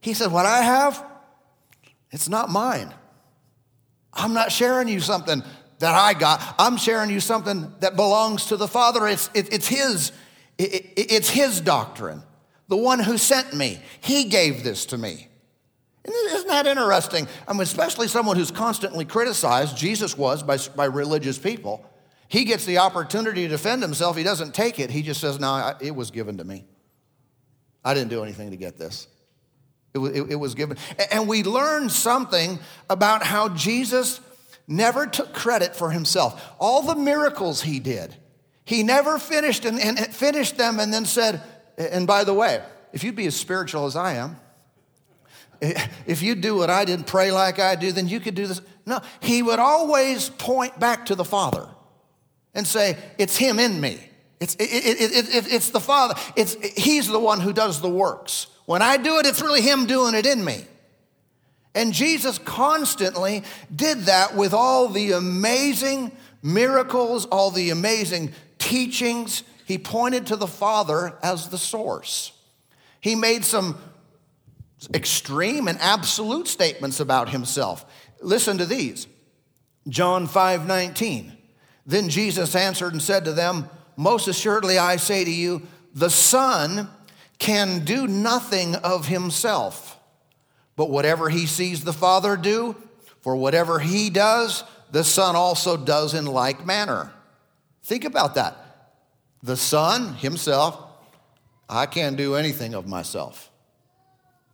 He 0.00 0.14
said, 0.14 0.32
What 0.32 0.46
I 0.46 0.62
have, 0.62 1.04
it's 2.10 2.28
not 2.28 2.50
mine. 2.50 2.92
I'm 4.12 4.34
not 4.34 4.50
sharing 4.50 4.88
you 4.88 4.98
something 4.98 5.44
that 5.84 5.94
I 5.94 6.14
got. 6.14 6.42
I'm 6.58 6.78
sharing 6.78 7.10
you 7.10 7.20
something 7.20 7.70
that 7.80 7.94
belongs 7.94 8.46
to 8.46 8.56
the 8.56 8.66
Father. 8.66 9.06
It's, 9.06 9.28
it, 9.34 9.52
it's, 9.52 9.68
his, 9.68 10.12
it, 10.56 10.94
it's 10.96 11.28
His 11.28 11.60
doctrine. 11.60 12.22
The 12.68 12.76
one 12.76 13.00
who 13.00 13.18
sent 13.18 13.52
me, 13.52 13.80
He 14.00 14.24
gave 14.24 14.64
this 14.64 14.86
to 14.86 14.98
me. 14.98 15.28
Isn't 16.06 16.48
that 16.48 16.66
interesting? 16.66 17.28
I 17.46 17.52
mean, 17.52 17.62
especially 17.62 18.08
someone 18.08 18.36
who's 18.36 18.50
constantly 18.50 19.04
criticized, 19.04 19.76
Jesus 19.76 20.16
was 20.16 20.42
by, 20.42 20.56
by 20.74 20.86
religious 20.86 21.38
people. 21.38 21.84
He 22.28 22.46
gets 22.46 22.64
the 22.64 22.78
opportunity 22.78 23.42
to 23.42 23.48
defend 23.48 23.82
himself. 23.82 24.16
He 24.16 24.22
doesn't 24.22 24.54
take 24.54 24.78
it. 24.78 24.90
He 24.90 25.02
just 25.02 25.20
says, 25.20 25.38
No, 25.38 25.74
it 25.82 25.94
was 25.94 26.10
given 26.10 26.38
to 26.38 26.44
me. 26.44 26.64
I 27.84 27.92
didn't 27.92 28.08
do 28.08 28.22
anything 28.22 28.50
to 28.52 28.56
get 28.56 28.78
this. 28.78 29.06
It 29.92 29.98
was, 29.98 30.12
it, 30.12 30.30
it 30.30 30.36
was 30.36 30.54
given. 30.54 30.78
And 31.12 31.28
we 31.28 31.42
learn 31.42 31.90
something 31.90 32.58
about 32.88 33.22
how 33.22 33.50
Jesus 33.50 34.20
never 34.66 35.06
took 35.06 35.32
credit 35.32 35.76
for 35.76 35.90
himself. 35.90 36.54
All 36.58 36.82
the 36.82 36.94
miracles 36.94 37.62
he 37.62 37.80
did, 37.80 38.16
he 38.64 38.82
never 38.82 39.18
finished 39.18 39.64
and, 39.64 39.78
and 39.78 39.98
finished 39.98 40.56
them 40.56 40.80
and 40.80 40.92
then 40.92 41.04
said, 41.04 41.42
and 41.76 42.06
by 42.06 42.24
the 42.24 42.34
way, 42.34 42.62
if 42.92 43.04
you'd 43.04 43.16
be 43.16 43.26
as 43.26 43.36
spiritual 43.36 43.86
as 43.86 43.96
I 43.96 44.14
am, 44.14 44.36
if 46.06 46.22
you'd 46.22 46.40
do 46.40 46.56
what 46.56 46.70
I 46.70 46.84
did, 46.84 47.06
pray 47.06 47.30
like 47.30 47.58
I 47.58 47.74
do, 47.74 47.92
then 47.92 48.08
you 48.08 48.20
could 48.20 48.34
do 48.34 48.46
this. 48.46 48.60
No, 48.86 49.00
he 49.20 49.42
would 49.42 49.58
always 49.58 50.28
point 50.28 50.78
back 50.78 51.06
to 51.06 51.14
the 51.14 51.24
Father 51.24 51.68
and 52.54 52.66
say, 52.66 52.96
It's 53.18 53.36
him 53.36 53.58
in 53.58 53.80
me. 53.80 53.98
It's, 54.40 54.54
it, 54.56 54.62
it, 54.62 55.34
it, 55.34 55.52
it's 55.52 55.70
the 55.70 55.80
Father. 55.80 56.14
It's, 56.36 56.54
he's 56.76 57.08
the 57.08 57.20
one 57.20 57.40
who 57.40 57.52
does 57.52 57.80
the 57.80 57.88
works. 57.88 58.48
When 58.66 58.82
I 58.82 58.96
do 58.96 59.18
it, 59.18 59.26
it's 59.26 59.40
really 59.40 59.62
him 59.62 59.86
doing 59.86 60.14
it 60.14 60.26
in 60.26 60.44
me. 60.44 60.64
And 61.74 61.92
Jesus 61.92 62.38
constantly 62.38 63.42
did 63.74 64.02
that 64.02 64.36
with 64.36 64.54
all 64.54 64.88
the 64.88 65.12
amazing 65.12 66.12
miracles, 66.42 67.26
all 67.26 67.50
the 67.50 67.70
amazing 67.70 68.32
teachings. 68.58 69.42
He 69.66 69.78
pointed 69.78 70.26
to 70.26 70.36
the 70.36 70.46
Father 70.46 71.18
as 71.22 71.48
the 71.48 71.58
source. 71.58 72.32
He 73.00 73.14
made 73.16 73.44
some 73.44 73.78
extreme 74.92 75.66
and 75.66 75.78
absolute 75.80 76.46
statements 76.46 77.00
about 77.00 77.30
himself. 77.30 77.84
Listen 78.20 78.58
to 78.58 78.66
these. 78.66 79.06
John 79.88 80.26
5 80.26 80.66
19. 80.66 81.32
Then 81.86 82.08
Jesus 82.08 82.54
answered 82.54 82.92
and 82.92 83.02
said 83.02 83.24
to 83.24 83.32
them, 83.32 83.68
Most 83.96 84.28
assuredly 84.28 84.78
I 84.78 84.96
say 84.96 85.24
to 85.24 85.30
you, 85.30 85.62
the 85.92 86.08
Son 86.08 86.88
can 87.38 87.84
do 87.84 88.06
nothing 88.06 88.74
of 88.76 89.06
himself 89.06 89.93
but 90.76 90.90
whatever 90.90 91.28
he 91.28 91.46
sees 91.46 91.84
the 91.84 91.92
Father 91.92 92.36
do, 92.36 92.76
for 93.20 93.36
whatever 93.36 93.78
he 93.78 94.10
does, 94.10 94.64
the 94.90 95.04
Son 95.04 95.36
also 95.36 95.76
does 95.76 96.14
in 96.14 96.26
like 96.26 96.66
manner. 96.66 97.12
Think 97.82 98.04
about 98.04 98.34
that. 98.34 98.56
The 99.42 99.56
Son 99.56 100.14
himself, 100.14 100.78
I 101.68 101.86
can't 101.86 102.16
do 102.16 102.34
anything 102.34 102.74
of 102.74 102.86
myself. 102.86 103.50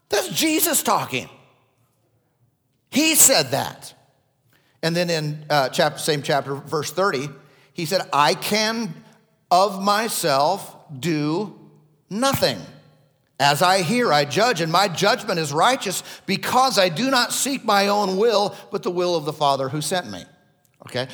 That's 0.08 0.28
Jesus 0.28 0.82
talking. 0.82 1.28
He 2.90 3.14
said 3.14 3.52
that. 3.52 3.94
And 4.82 4.96
then 4.96 5.10
in 5.10 5.44
uh, 5.48 5.68
chapter, 5.68 5.98
same 5.98 6.22
chapter, 6.22 6.54
verse 6.54 6.90
30, 6.92 7.28
he 7.72 7.86
said, 7.86 8.02
I 8.12 8.34
can 8.34 8.92
of 9.50 9.82
myself 9.82 10.76
do 10.98 11.58
nothing. 12.08 12.58
As 13.40 13.62
I 13.62 13.80
hear, 13.80 14.12
I 14.12 14.26
judge, 14.26 14.60
and 14.60 14.70
my 14.70 14.86
judgment 14.86 15.40
is 15.40 15.50
righteous 15.50 16.02
because 16.26 16.78
I 16.78 16.90
do 16.90 17.10
not 17.10 17.32
seek 17.32 17.64
my 17.64 17.88
own 17.88 18.18
will, 18.18 18.54
but 18.70 18.82
the 18.82 18.90
will 18.90 19.16
of 19.16 19.24
the 19.24 19.32
Father 19.32 19.70
who 19.70 19.80
sent 19.80 20.10
me. 20.10 20.24
Okay? 20.86 21.08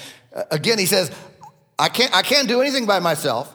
Again, 0.50 0.76
he 0.76 0.86
says, 0.86 1.12
I 1.78 1.88
can't, 1.88 2.12
I 2.12 2.22
can't 2.22 2.48
do 2.48 2.60
anything 2.60 2.84
by 2.84 2.98
myself, 2.98 3.54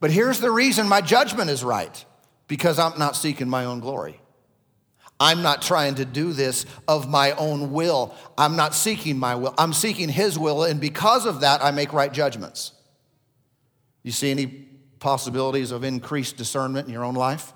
But 0.00 0.10
here's 0.10 0.40
the 0.40 0.50
reason 0.50 0.88
my 0.88 1.00
judgment 1.00 1.50
is 1.50 1.64
right 1.64 2.04
because 2.48 2.78
I'm 2.78 2.98
not 2.98 3.16
seeking 3.16 3.48
my 3.48 3.64
own 3.64 3.80
glory. 3.80 4.20
I'm 5.18 5.42
not 5.42 5.62
trying 5.62 5.94
to 5.96 6.04
do 6.04 6.32
this 6.32 6.66
of 6.86 7.08
my 7.08 7.32
own 7.32 7.72
will. 7.72 8.14
I'm 8.36 8.56
not 8.56 8.74
seeking 8.74 9.18
my 9.18 9.34
will. 9.34 9.54
I'm 9.56 9.72
seeking 9.72 10.10
His 10.10 10.38
will, 10.38 10.64
and 10.64 10.80
because 10.80 11.24
of 11.24 11.40
that, 11.40 11.64
I 11.64 11.70
make 11.70 11.92
right 11.92 12.12
judgments. 12.12 12.72
You 14.02 14.12
see 14.12 14.30
any 14.30 14.46
possibilities 14.98 15.70
of 15.70 15.84
increased 15.84 16.36
discernment 16.36 16.86
in 16.86 16.92
your 16.92 17.04
own 17.04 17.14
life? 17.14 17.52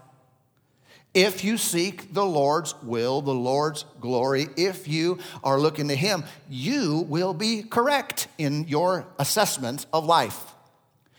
If 1.12 1.42
you 1.42 1.56
seek 1.56 2.14
the 2.14 2.24
Lord's 2.24 2.74
will, 2.82 3.20
the 3.20 3.34
Lord's 3.34 3.84
glory, 4.00 4.48
if 4.56 4.86
you 4.86 5.18
are 5.42 5.58
looking 5.58 5.88
to 5.88 5.96
Him, 5.96 6.24
you 6.48 7.04
will 7.08 7.34
be 7.34 7.64
correct 7.64 8.28
in 8.38 8.68
your 8.68 9.06
assessment 9.18 9.86
of 9.92 10.04
life. 10.04 10.40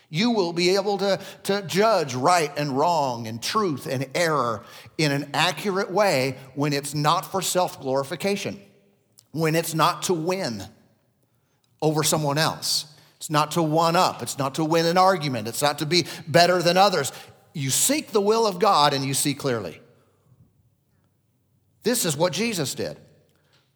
You 0.08 0.30
will 0.30 0.52
be 0.52 0.76
able 0.76 0.98
to, 0.98 1.20
to 1.44 1.62
judge 1.62 2.14
right 2.14 2.50
and 2.56 2.76
wrong 2.76 3.26
and 3.26 3.42
truth 3.42 3.86
and 3.86 4.06
error 4.14 4.64
in 4.96 5.12
an 5.12 5.30
accurate 5.34 5.90
way 5.90 6.36
when 6.54 6.72
it's 6.72 6.94
not 6.94 7.30
for 7.30 7.42
self 7.42 7.80
glorification, 7.80 8.60
when 9.32 9.54
it's 9.54 9.74
not 9.74 10.04
to 10.04 10.14
win 10.14 10.64
over 11.82 12.02
someone 12.02 12.38
else. 12.38 12.86
It's 13.16 13.30
not 13.30 13.52
to 13.52 13.62
one 13.62 13.94
up, 13.94 14.22
it's 14.22 14.38
not 14.38 14.54
to 14.56 14.64
win 14.64 14.86
an 14.86 14.98
argument, 14.98 15.48
it's 15.48 15.62
not 15.62 15.78
to 15.78 15.86
be 15.86 16.06
better 16.26 16.62
than 16.62 16.76
others. 16.76 17.12
You 17.52 17.70
seek 17.70 18.10
the 18.10 18.20
will 18.20 18.46
of 18.46 18.58
God 18.58 18.94
and 18.94 19.04
you 19.04 19.14
see 19.14 19.34
clearly. 19.34 19.81
This 21.82 22.04
is 22.04 22.16
what 22.16 22.32
Jesus 22.32 22.74
did. 22.74 22.98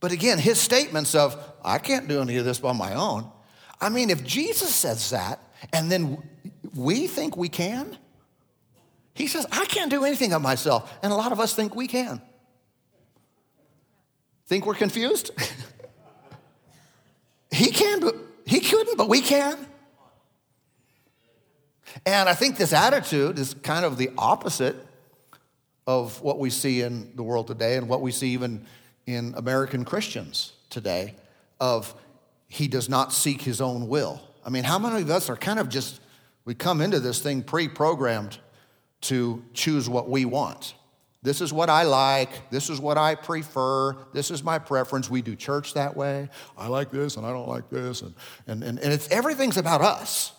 But 0.00 0.12
again, 0.12 0.38
his 0.38 0.60
statements 0.60 1.14
of, 1.14 1.36
I 1.64 1.78
can't 1.78 2.08
do 2.08 2.20
any 2.20 2.36
of 2.36 2.44
this 2.44 2.58
by 2.58 2.72
my 2.72 2.94
own. 2.94 3.30
I 3.80 3.88
mean, 3.88 4.10
if 4.10 4.24
Jesus 4.24 4.74
says 4.74 5.10
that, 5.10 5.40
and 5.72 5.90
then 5.90 6.22
we 6.74 7.06
think 7.06 7.36
we 7.36 7.48
can. 7.48 7.96
He 9.14 9.26
says, 9.26 9.46
I 9.50 9.64
can't 9.64 9.90
do 9.90 10.04
anything 10.04 10.32
of 10.32 10.42
myself. 10.42 10.92
And 11.02 11.12
a 11.12 11.16
lot 11.16 11.32
of 11.32 11.40
us 11.40 11.54
think 11.54 11.74
we 11.74 11.86
can. 11.86 12.20
Think 14.46 14.66
we're 14.66 14.74
confused? 14.74 15.30
he 17.50 17.70
can, 17.70 18.00
but 18.00 18.14
he 18.44 18.60
couldn't, 18.60 18.96
but 18.96 19.08
we 19.08 19.20
can. 19.20 19.66
And 22.04 22.28
I 22.28 22.34
think 22.34 22.58
this 22.58 22.72
attitude 22.72 23.38
is 23.38 23.54
kind 23.54 23.84
of 23.84 23.96
the 23.96 24.10
opposite 24.18 24.76
of 25.86 26.20
what 26.20 26.38
we 26.38 26.50
see 26.50 26.82
in 26.82 27.12
the 27.14 27.22
world 27.22 27.46
today 27.46 27.76
and 27.76 27.88
what 27.88 28.00
we 28.00 28.10
see 28.10 28.28
even 28.28 28.66
in 29.06 29.34
American 29.36 29.84
Christians 29.84 30.52
today 30.68 31.14
of 31.60 31.94
he 32.48 32.68
does 32.68 32.88
not 32.88 33.12
seek 33.12 33.42
his 33.42 33.60
own 33.60 33.88
will. 33.88 34.20
I 34.44 34.50
mean, 34.50 34.64
how 34.64 34.78
many 34.78 35.02
of 35.02 35.10
us 35.10 35.30
are 35.30 35.36
kind 35.36 35.58
of 35.58 35.68
just, 35.68 36.00
we 36.44 36.54
come 36.54 36.80
into 36.80 37.00
this 37.00 37.20
thing 37.20 37.42
pre 37.42 37.68
programmed 37.68 38.38
to 39.02 39.44
choose 39.52 39.88
what 39.88 40.08
we 40.08 40.24
want? 40.24 40.74
This 41.22 41.40
is 41.40 41.52
what 41.52 41.70
I 41.70 41.82
like. 41.82 42.50
This 42.50 42.70
is 42.70 42.80
what 42.80 42.98
I 42.98 43.16
prefer. 43.16 43.96
This 44.12 44.30
is 44.30 44.44
my 44.44 44.60
preference. 44.60 45.10
We 45.10 45.22
do 45.22 45.34
church 45.34 45.74
that 45.74 45.96
way. 45.96 46.28
I 46.56 46.68
like 46.68 46.90
this 46.92 47.16
and 47.16 47.26
I 47.26 47.32
don't 47.32 47.48
like 47.48 47.68
this. 47.68 48.02
And, 48.02 48.14
and, 48.46 48.62
and, 48.62 48.78
and 48.78 48.92
it's, 48.92 49.08
everything's 49.08 49.56
about 49.56 49.80
us. 49.80 50.32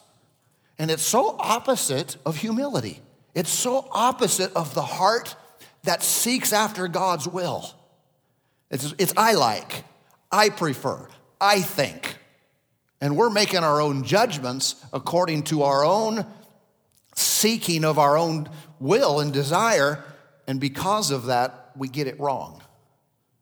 And 0.79 0.89
it's 0.89 1.03
so 1.03 1.35
opposite 1.39 2.15
of 2.25 2.37
humility. 2.37 3.01
It's 3.37 3.51
so 3.51 3.87
opposite 3.91 4.51
of 4.55 4.73
the 4.73 4.81
heart 4.81 5.35
that 5.83 6.01
seeks 6.01 6.51
after 6.51 6.87
God's 6.87 7.27
will. 7.27 7.71
It's, 8.71 8.95
it's 8.97 9.13
I 9.15 9.33
like, 9.33 9.83
I 10.31 10.49
prefer, 10.49 11.07
I 11.39 11.61
think. 11.61 12.17
And 12.99 13.15
we're 13.15 13.29
making 13.29 13.59
our 13.59 13.79
own 13.79 14.03
judgments 14.03 14.83
according 14.91 15.43
to 15.43 15.61
our 15.61 15.85
own 15.85 16.25
seeking 17.13 17.85
of 17.85 17.99
our 17.99 18.17
own 18.17 18.49
will 18.79 19.19
and 19.19 19.31
desire. 19.31 20.03
And 20.47 20.59
because 20.59 21.11
of 21.11 21.27
that, 21.27 21.73
we 21.75 21.89
get 21.89 22.07
it 22.07 22.19
wrong. 22.19 22.63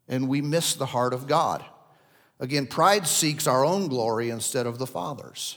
And 0.08 0.28
we 0.28 0.42
miss 0.42 0.74
the 0.74 0.84
heart 0.84 1.14
of 1.14 1.26
God. 1.26 1.64
Again, 2.38 2.66
pride 2.66 3.06
seeks 3.06 3.46
our 3.46 3.64
own 3.64 3.88
glory 3.88 4.28
instead 4.28 4.66
of 4.66 4.76
the 4.76 4.86
Father's. 4.86 5.56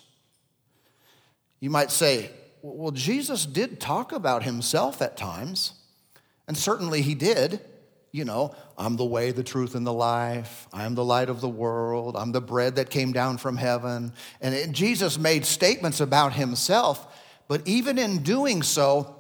You 1.60 1.70
might 1.70 1.92
say, 1.92 2.32
well, 2.62 2.92
Jesus 2.92 3.46
did 3.46 3.80
talk 3.80 4.12
about 4.12 4.44
himself 4.44 5.02
at 5.02 5.18
times, 5.18 5.74
and 6.48 6.58
certainly 6.58 7.02
he 7.02 7.16
did 7.16 7.62
you 8.12 8.26
know, 8.26 8.56
I'm 8.78 8.96
the 8.96 9.06
way, 9.06 9.32
the 9.32 9.44
truth, 9.44 9.76
and 9.76 9.86
the 9.86 9.94
life. 9.94 10.68
I 10.74 10.86
am 10.86 10.96
the 10.96 11.04
light 11.04 11.30
of 11.30 11.42
the 11.42 11.50
world. 11.50 12.16
I'm 12.18 12.32
the 12.32 12.42
bread 12.42 12.76
that 12.76 12.90
came 12.90 13.12
down 13.12 13.38
from 13.38 13.58
heaven. 13.58 14.14
And 14.42 14.56
it, 14.56 14.72
Jesus 14.72 15.20
made 15.20 15.46
statements 15.46 16.00
about 16.00 16.34
himself, 16.34 17.06
but 17.48 17.68
even 17.68 17.98
in 17.98 18.24
doing 18.24 18.64
so, 18.64 19.16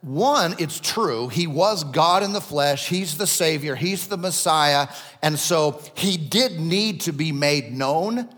one, 0.00 0.56
it's 0.58 0.80
true. 0.80 1.28
He 1.28 1.46
was 1.46 1.84
God 1.84 2.22
in 2.22 2.32
the 2.32 2.40
flesh. 2.40 2.88
He's 2.88 3.16
the 3.16 3.26
Savior. 3.26 3.76
He's 3.76 4.08
the 4.08 4.16
Messiah. 4.16 4.88
And 5.22 5.38
so 5.38 5.80
he 5.94 6.16
did 6.16 6.58
need 6.58 7.02
to 7.02 7.12
be 7.12 7.30
made 7.30 7.72
known. 7.72 8.28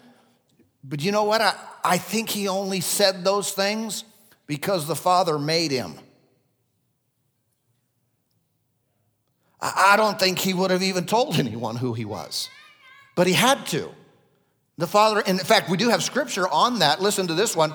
But 0.85 1.03
you 1.03 1.11
know 1.11 1.25
what? 1.25 1.41
I, 1.41 1.55
I 1.85 1.99
think 1.99 2.31
he 2.31 2.49
only 2.49 2.81
said 2.81 3.25
those 3.25 3.53
things 3.53 4.05
because 4.47 4.87
the 4.87 4.97
Father 4.97 5.39
made 5.39 5.71
him. 5.71 5.99
I 9.61 9.95
don't 9.97 10.19
think 10.19 10.39
he 10.39 10.55
would 10.55 10.73
have 10.73 10.83
even 10.83 11.07
told 11.07 11.39
anyone 11.39 11.77
who 11.77 11.95
he 11.95 12.05
was, 12.05 12.49
but 13.15 13.27
he 13.27 13.33
had 13.33 13.65
to. 13.69 13.91
The 14.77 14.89
Father, 14.89 15.21
in 15.21 15.39
fact, 15.39 15.71
we 15.71 15.77
do 15.77 15.89
have 15.89 16.03
scripture 16.03 16.49
on 16.49 16.81
that. 16.81 17.01
Listen 17.01 17.29
to 17.29 17.35
this 17.35 17.55
one, 17.55 17.73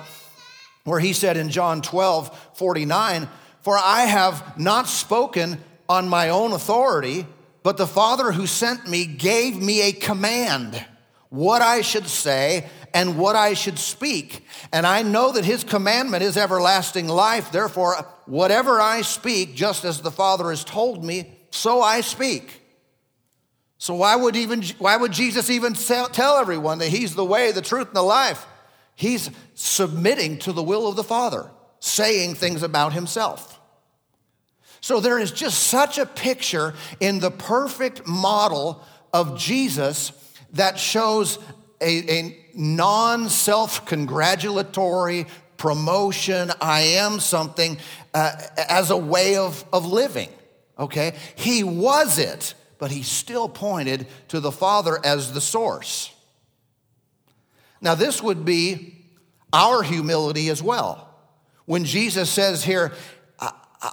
where 0.84 1.00
he 1.00 1.14
said 1.14 1.38
in 1.38 1.50
John 1.50 1.82
12, 1.82 2.50
49, 2.56 3.30
For 3.62 3.78
I 3.78 4.02
have 4.02 4.60
not 4.60 4.88
spoken 4.88 5.64
on 5.88 6.10
my 6.10 6.30
own 6.30 6.52
authority, 6.52 7.26
but 7.64 7.78
the 7.78 7.88
Father 7.88 8.34
who 8.34 8.48
sent 8.48 8.90
me 8.90 9.06
gave 9.06 9.62
me 9.62 9.82
a 9.88 9.94
command 9.94 10.84
what 11.30 11.62
I 11.62 11.82
should 11.82 12.08
say 12.08 12.70
and 12.98 13.16
what 13.16 13.36
I 13.36 13.54
should 13.54 13.78
speak. 13.78 14.44
And 14.74 14.88
I 14.88 15.04
know 15.04 15.32
that 15.32 15.46
his 15.46 15.64
commandment 15.64 16.24
is 16.24 16.36
everlasting 16.36 17.08
life. 17.08 17.52
Therefore, 17.52 18.04
whatever 18.26 18.82
I 18.82 19.04
speak, 19.04 19.54
just 19.54 19.86
as 19.86 20.02
the 20.02 20.10
Father 20.10 20.50
has 20.50 20.64
told 20.64 21.06
me, 21.06 21.32
so 21.52 21.80
I 21.84 22.02
speak. 22.02 22.60
So 23.78 23.94
why 23.94 24.16
would 24.16 24.36
even 24.36 24.64
why 24.80 24.98
would 24.98 25.12
Jesus 25.12 25.52
even 25.52 25.74
tell 25.74 26.38
everyone 26.38 26.80
that 26.80 26.88
he's 26.88 27.14
the 27.14 27.24
way, 27.24 27.52
the 27.52 27.62
truth, 27.62 27.86
and 27.86 27.96
the 27.96 28.02
life? 28.02 28.48
He's 28.96 29.30
submitting 29.54 30.40
to 30.40 30.52
the 30.52 30.64
will 30.64 30.88
of 30.88 30.96
the 30.96 31.04
Father, 31.04 31.52
saying 31.80 32.34
things 32.34 32.64
about 32.64 32.94
himself. 32.94 33.60
So 34.82 35.00
there 35.00 35.20
is 35.20 35.30
just 35.30 35.68
such 35.68 36.00
a 36.00 36.08
picture 36.08 36.74
in 37.00 37.20
the 37.20 37.30
perfect 37.30 38.08
model 38.08 38.84
of 39.14 39.38
Jesus 39.38 40.14
that 40.54 40.80
shows 40.80 41.38
a, 41.82 42.12
a 42.12 42.38
non 42.54 43.30
self 43.30 43.86
congratulatory 43.86 45.28
promotion, 45.58 46.52
I 46.62 46.82
am 46.82 47.20
something, 47.20 47.78
uh, 48.14 48.32
as 48.70 48.92
a 48.92 48.98
way 48.98 49.38
of, 49.38 49.66
of 49.74 49.86
living 49.86 50.30
okay? 50.80 51.16
He 51.36 51.64
was 51.64 52.20
it, 52.20 52.54
but 52.78 52.92
he 52.92 53.04
still 53.04 53.50
pointed 53.50 54.08
to 54.30 54.40
the 54.40 54.52
Father 54.52 55.00
as 55.04 55.34
the 55.34 55.42
source. 55.42 56.14
Now, 57.82 57.96
this 57.96 58.22
would 58.22 58.46
be 58.46 59.06
our 59.54 59.84
humility 59.84 60.50
as 60.50 60.62
well. 60.62 61.10
When 61.66 61.86
Jesus 61.86 62.30
says 62.30 62.64
here, 62.64 62.94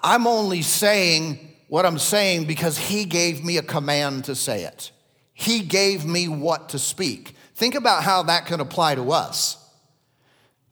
I'm 0.03 0.27
only 0.27 0.63
saying 0.63 1.39
what 1.69 1.85
I'm 1.85 1.99
saying 1.99 2.47
because 2.47 2.79
he 2.79 3.05
gave 3.05 3.45
me 3.45 3.59
a 3.59 3.63
command 3.63 4.25
to 4.25 4.35
say 4.35 4.65
it. 4.65 4.91
He 5.33 5.61
gave 5.61 6.07
me 6.07 6.29
what 6.29 6.71
to 6.71 6.79
speak. 6.79 7.34
Think 7.55 7.75
about 7.75 8.03
how 8.03 8.25
that 8.25 8.47
can 8.47 8.61
apply 8.61 8.97
to 8.97 9.13
us 9.13 9.57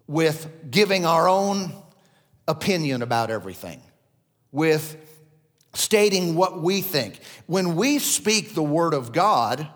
with 0.06 0.70
giving 0.70 1.06
our 1.06 1.28
own 1.28 1.72
opinion 2.48 3.02
about 3.02 3.30
everything, 3.30 3.80
with 4.50 4.96
stating 5.74 6.34
what 6.34 6.60
we 6.60 6.80
think. 6.80 7.20
When 7.46 7.76
we 7.76 7.98
speak 7.98 8.54
the 8.54 8.62
word 8.62 8.94
of 8.94 9.12
God, 9.12 9.68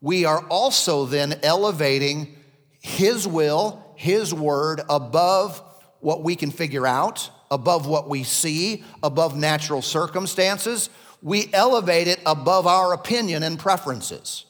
we 0.00 0.24
are 0.24 0.44
also 0.46 1.04
then 1.04 1.38
elevating 1.42 2.36
His 2.80 3.26
will, 3.26 3.92
His 3.96 4.32
word 4.32 4.82
above 4.88 5.62
what 6.00 6.22
we 6.22 6.36
can 6.36 6.52
figure 6.52 6.86
out, 6.86 7.28
above 7.50 7.86
what 7.86 8.08
we 8.08 8.22
see, 8.22 8.84
above 9.02 9.36
natural 9.36 9.82
circumstances. 9.82 10.90
We 11.22 11.50
elevate 11.52 12.06
it 12.06 12.20
above 12.24 12.66
our 12.68 12.92
opinion 12.92 13.42
and 13.42 13.58
preferences. 13.58 14.44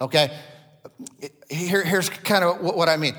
Okay? 0.00 0.34
Here, 1.48 1.84
here's 1.84 2.08
kind 2.08 2.44
of 2.44 2.60
what 2.60 2.88
I 2.88 2.96
mean. 2.96 3.14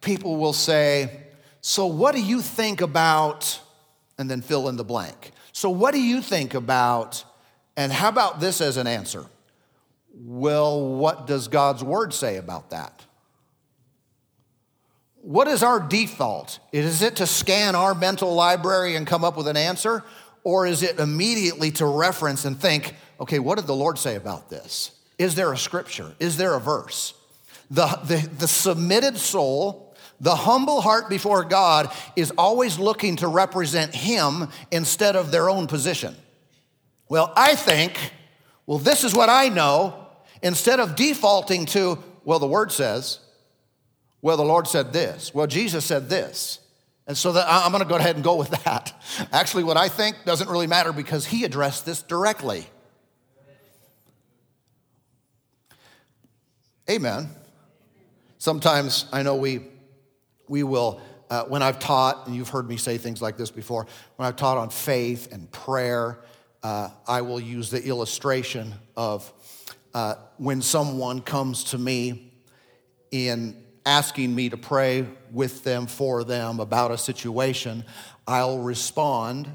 People 0.00 0.36
will 0.36 0.52
say, 0.52 1.22
So, 1.60 1.86
what 1.86 2.14
do 2.14 2.22
you 2.22 2.40
think 2.40 2.80
about, 2.80 3.60
and 4.18 4.30
then 4.30 4.42
fill 4.42 4.68
in 4.68 4.76
the 4.76 4.84
blank. 4.84 5.32
So, 5.52 5.70
what 5.70 5.94
do 5.94 6.00
you 6.00 6.20
think 6.20 6.54
about, 6.54 7.24
and 7.76 7.92
how 7.92 8.08
about 8.08 8.40
this 8.40 8.60
as 8.60 8.76
an 8.76 8.86
answer? 8.86 9.26
Well, 10.12 10.80
what 10.80 11.26
does 11.26 11.48
God's 11.48 11.82
word 11.82 12.14
say 12.14 12.36
about 12.36 12.70
that? 12.70 13.04
what 15.24 15.48
is 15.48 15.62
our 15.62 15.80
default? 15.80 16.58
Is 16.70 17.00
it 17.00 17.16
to 17.16 17.26
scan 17.26 17.74
our 17.74 17.94
mental 17.94 18.34
library 18.34 18.94
and 18.94 19.06
come 19.06 19.24
up 19.24 19.38
with 19.38 19.48
an 19.48 19.56
answer? 19.56 20.04
Or 20.44 20.66
is 20.66 20.82
it 20.82 20.98
immediately 20.98 21.70
to 21.72 21.86
reference 21.86 22.44
and 22.44 22.60
think, 22.60 22.94
okay, 23.18 23.38
what 23.38 23.56
did 23.56 23.66
the 23.66 23.74
Lord 23.74 23.98
say 23.98 24.16
about 24.16 24.50
this? 24.50 24.90
Is 25.16 25.34
there 25.34 25.50
a 25.50 25.56
scripture? 25.56 26.14
Is 26.20 26.36
there 26.36 26.54
a 26.54 26.60
verse? 26.60 27.14
The, 27.70 27.86
the, 28.04 28.28
the 28.38 28.48
submitted 28.48 29.16
soul, 29.16 29.94
the 30.20 30.34
humble 30.34 30.80
heart 30.80 31.08
before 31.08 31.44
God, 31.44 31.92
is 32.16 32.30
always 32.38 32.78
looking 32.78 33.16
to 33.16 33.28
represent 33.28 33.94
Him 33.94 34.48
instead 34.70 35.16
of 35.16 35.30
their 35.30 35.48
own 35.48 35.66
position. 35.66 36.14
Well, 37.08 37.32
I 37.36 37.54
think, 37.54 38.12
well, 38.66 38.78
this 38.78 39.04
is 39.04 39.14
what 39.14 39.28
I 39.28 39.48
know, 39.48 40.06
instead 40.42 40.80
of 40.80 40.96
defaulting 40.96 41.66
to, 41.66 41.98
well, 42.24 42.38
the 42.38 42.46
Word 42.46 42.72
says, 42.72 43.18
well, 44.22 44.36
the 44.36 44.44
Lord 44.44 44.66
said 44.66 44.92
this. 44.92 45.34
Well, 45.34 45.46
Jesus 45.46 45.84
said 45.84 46.08
this. 46.08 46.58
And 47.06 47.16
so 47.16 47.32
that 47.32 47.46
I'm 47.46 47.70
going 47.70 47.82
to 47.82 47.88
go 47.88 47.96
ahead 47.96 48.14
and 48.14 48.24
go 48.24 48.36
with 48.36 48.50
that. 48.64 48.94
Actually, 49.32 49.64
what 49.64 49.76
I 49.76 49.88
think 49.88 50.16
doesn't 50.24 50.48
really 50.48 50.66
matter 50.66 50.92
because 50.92 51.26
he 51.26 51.44
addressed 51.44 51.84
this 51.84 52.02
directly. 52.02 52.66
Amen. 56.88 57.28
Sometimes 58.44 59.06
I 59.10 59.22
know 59.22 59.36
we, 59.36 59.60
we 60.48 60.64
will, 60.64 61.00
uh, 61.30 61.44
when 61.44 61.62
I've 61.62 61.78
taught, 61.78 62.26
and 62.26 62.36
you've 62.36 62.50
heard 62.50 62.68
me 62.68 62.76
say 62.76 62.98
things 62.98 63.22
like 63.22 63.38
this 63.38 63.50
before, 63.50 63.86
when 64.16 64.28
I've 64.28 64.36
taught 64.36 64.58
on 64.58 64.68
faith 64.68 65.32
and 65.32 65.50
prayer, 65.50 66.18
uh, 66.62 66.90
I 67.08 67.22
will 67.22 67.40
use 67.40 67.70
the 67.70 67.82
illustration 67.82 68.74
of 68.98 69.32
uh, 69.94 70.16
when 70.36 70.60
someone 70.60 71.22
comes 71.22 71.64
to 71.70 71.78
me 71.78 72.34
in 73.10 73.64
asking 73.86 74.34
me 74.34 74.50
to 74.50 74.58
pray 74.58 75.06
with 75.32 75.64
them, 75.64 75.86
for 75.86 76.22
them, 76.22 76.60
about 76.60 76.90
a 76.90 76.98
situation, 76.98 77.82
I'll 78.28 78.58
respond 78.58 79.50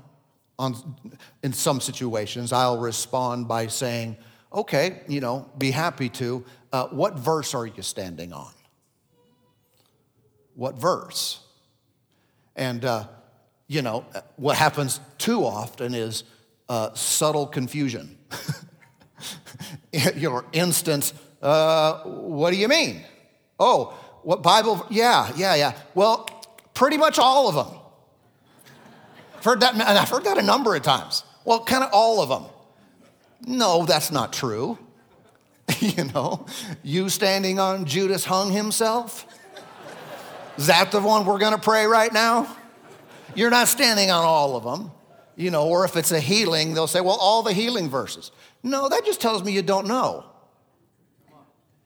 on, 0.58 0.96
in 1.44 1.54
some 1.54 1.80
situations, 1.80 2.52
I'll 2.52 2.80
respond 2.80 3.48
by 3.48 3.68
saying, 3.68 4.18
okay, 4.52 5.04
you 5.08 5.22
know, 5.22 5.48
be 5.60 5.70
happy 5.70 6.10
to. 6.10 6.44
Uh, 6.74 6.88
what 6.88 7.20
verse 7.20 7.54
are 7.54 7.68
you 7.68 7.84
standing 7.84 8.34
on? 8.34 8.52
What 10.60 10.76
verse? 10.76 11.40
And, 12.54 12.84
uh, 12.84 13.08
you 13.68 13.82
know, 13.82 14.06
what 14.36 14.58
happens 14.58 15.00
too 15.18 15.46
often 15.46 15.94
is 15.94 16.26
uh, 16.68 16.94
subtle 16.96 17.48
confusion. 17.48 18.18
Your 20.16 20.44
instance, 20.52 21.14
uh, 21.42 22.00
what 22.04 22.52
do 22.52 22.58
you 22.58 22.68
mean? 22.68 23.06
Oh, 23.58 23.98
what 24.24 24.44
Bible? 24.44 24.86
Yeah, 24.90 25.32
yeah, 25.38 25.56
yeah. 25.56 25.80
Well, 25.96 26.28
pretty 26.74 26.98
much 26.98 27.20
all 27.20 27.48
of 27.48 27.56
them. 27.56 27.80
I've 29.38 29.46
heard 29.46 29.62
that, 29.62 29.76
and 29.76 29.82
I've 29.82 30.10
heard 30.10 30.26
that 30.26 30.38
a 30.38 30.44
number 30.44 30.76
of 30.76 30.82
times. 30.82 31.24
Well, 31.46 31.64
kind 31.64 31.86
of 31.86 31.92
all 31.94 32.22
of 32.22 32.28
them. 32.28 32.44
No, 33.48 33.86
that's 33.86 34.12
not 34.12 34.34
true. 34.34 34.78
you 35.80 36.04
know, 36.14 36.46
you 36.84 37.08
standing 37.08 37.60
on 37.60 37.86
Judas 37.86 38.26
hung 38.26 38.52
himself? 38.52 39.26
Is 40.60 40.68
that 40.68 40.92
the 40.92 41.00
one 41.00 41.26
we're 41.26 41.38
going 41.38 41.54
to 41.54 41.58
pray 41.58 41.86
right 41.86 42.12
now? 42.12 42.54
You're 43.34 43.50
not 43.50 43.70
standing 43.70 44.12
on 44.12 44.26
all 44.26 44.58
of 44.58 44.66
them. 44.66 44.92
You 45.38 45.52
know, 45.52 45.70
or 45.70 45.86
if 45.86 45.96
it's 45.96 46.12
a 46.12 46.20
healing, 46.20 46.74
they'll 46.74 46.86
say, 46.86 47.00
well, 47.00 47.16
all 47.16 47.44
the 47.44 47.54
healing 47.54 47.90
verses. 47.90 48.30
No, 48.62 48.90
that 48.90 49.06
just 49.06 49.22
tells 49.22 49.42
me 49.42 49.54
you 49.54 49.62
don't 49.62 49.88
know. 49.88 50.26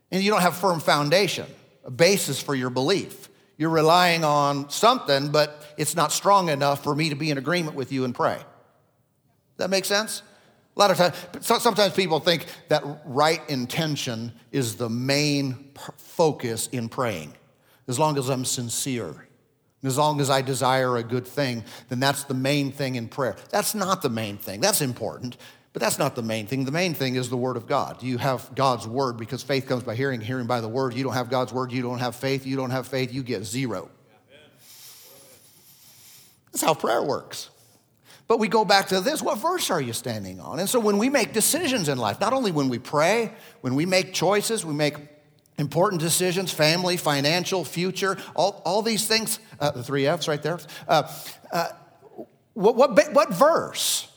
And 0.09 0.23
you 0.23 0.31
don't 0.31 0.41
have 0.41 0.55
firm 0.57 0.79
foundation 0.79 1.45
a 1.83 1.91
basis 1.91 2.41
for 2.41 2.55
your 2.55 2.71
belief. 2.71 3.29
You're 3.57 3.69
relying 3.69 4.23
on 4.23 4.71
something, 4.71 5.29
but 5.29 5.63
it's 5.77 5.95
not 5.95 6.12
strong 6.12 6.49
enough 6.49 6.83
for 6.83 6.95
me 6.95 7.09
to 7.09 7.15
be 7.15 7.29
in 7.29 7.38
agreement 7.38 7.75
with 7.75 7.91
you 7.91 8.05
and 8.05 8.15
pray. 8.15 8.39
That 9.57 9.69
makes 9.69 9.88
sense? 9.88 10.23
A 10.75 10.79
lot 10.79 10.89
of 10.89 10.97
times, 10.97 11.15
sometimes 11.41 11.93
people 11.93 12.19
think 12.19 12.47
that 12.69 12.83
right 13.05 13.47
intention 13.51 14.31
is 14.51 14.77
the 14.77 14.89
main 14.89 15.73
focus 15.97 16.69
in 16.71 16.89
praying. 16.89 17.36
As 17.88 18.00
long 18.00 18.17
as 18.17 18.30
I'm 18.30 18.46
sincere, 18.46 19.28
as 19.84 19.98
long 19.98 20.22
as 20.22 20.30
I 20.30 20.41
desire 20.41 20.96
a 20.96 21.04
good 21.04 21.28
thing, 21.28 21.63
then 21.89 22.00
that's 22.00 22.24
the 22.24 22.34
main 22.34 22.72
thing 22.72 22.96
in 22.96 23.10
prayer. 23.10 23.36
That's 23.50 23.76
not 23.76 24.02
the 24.02 24.10
main 24.10 24.38
thing. 24.38 24.62
That's 24.62 24.82
important. 24.82 25.38
But 25.74 25.82
that's 25.82 25.98
not 25.98 26.15
the 26.15 26.22
main 26.22 26.46
thing. 26.46 26.65
The 26.65 26.72
main 26.72 26.93
thing 26.93 27.15
is 27.15 27.30
the 27.30 27.38
Word 27.38 27.58
of 27.58 27.67
God. 27.67 28.04
You 28.04 28.19
have 28.19 28.54
God's 28.54 28.88
Word 28.88 29.17
because 29.17 29.41
faith 29.41 29.67
comes 29.67 29.84
by 29.84 29.96
hearing, 29.96 30.22
hearing 30.22 30.46
by 30.46 30.62
the 30.62 30.67
Word. 30.67 30.93
You 30.93 31.04
don't 31.04 31.13
have 31.13 31.30
God's 31.30 31.52
Word, 31.52 31.72
you 31.72 31.82
don't 31.82 32.00
have 32.00 32.15
faith. 32.15 32.46
You 32.46 32.56
don't 32.56 32.69
have 32.69 32.88
faith, 32.88 33.12
you 33.12 33.24
get 33.24 33.43
zero. 33.43 33.89
That's 36.52 36.63
how 36.63 36.76
prayer 36.76 37.02
works. 37.02 37.50
But 38.28 38.39
we 38.39 38.48
go 38.48 38.63
back 38.63 38.88
to 38.89 39.02
this 39.02 39.22
what 39.22 39.39
verse 39.39 39.69
are 39.72 39.82
you 39.82 39.93
standing 39.93 40.39
on? 40.39 40.60
And 40.60 40.69
so 40.69 40.80
when 40.80 41.00
we 41.00 41.10
make 41.10 41.34
decisions 41.34 41.89
in 41.89 41.98
life, 41.98 42.19
not 42.19 42.34
only 42.34 42.52
when 42.52 42.69
we 42.69 42.80
pray, 42.80 43.34
when 43.62 43.74
we 43.76 43.86
make 43.86 44.13
choices, 44.13 44.63
we 44.63 44.74
make 44.74 44.96
important 45.57 46.01
decisions 46.01 46.51
family, 46.51 46.97
financial, 46.97 47.63
future, 47.63 48.17
all, 48.35 48.61
all 48.65 48.81
these 48.81 49.07
things, 49.07 49.39
uh, 49.59 49.71
the 49.71 49.83
three 49.83 50.07
F's 50.07 50.27
right 50.27 50.41
there. 50.41 50.59
Uh, 50.87 51.11
uh, 51.51 51.69
what, 52.53 52.75
what, 52.75 53.13
what 53.13 53.33
verse? 53.33 54.07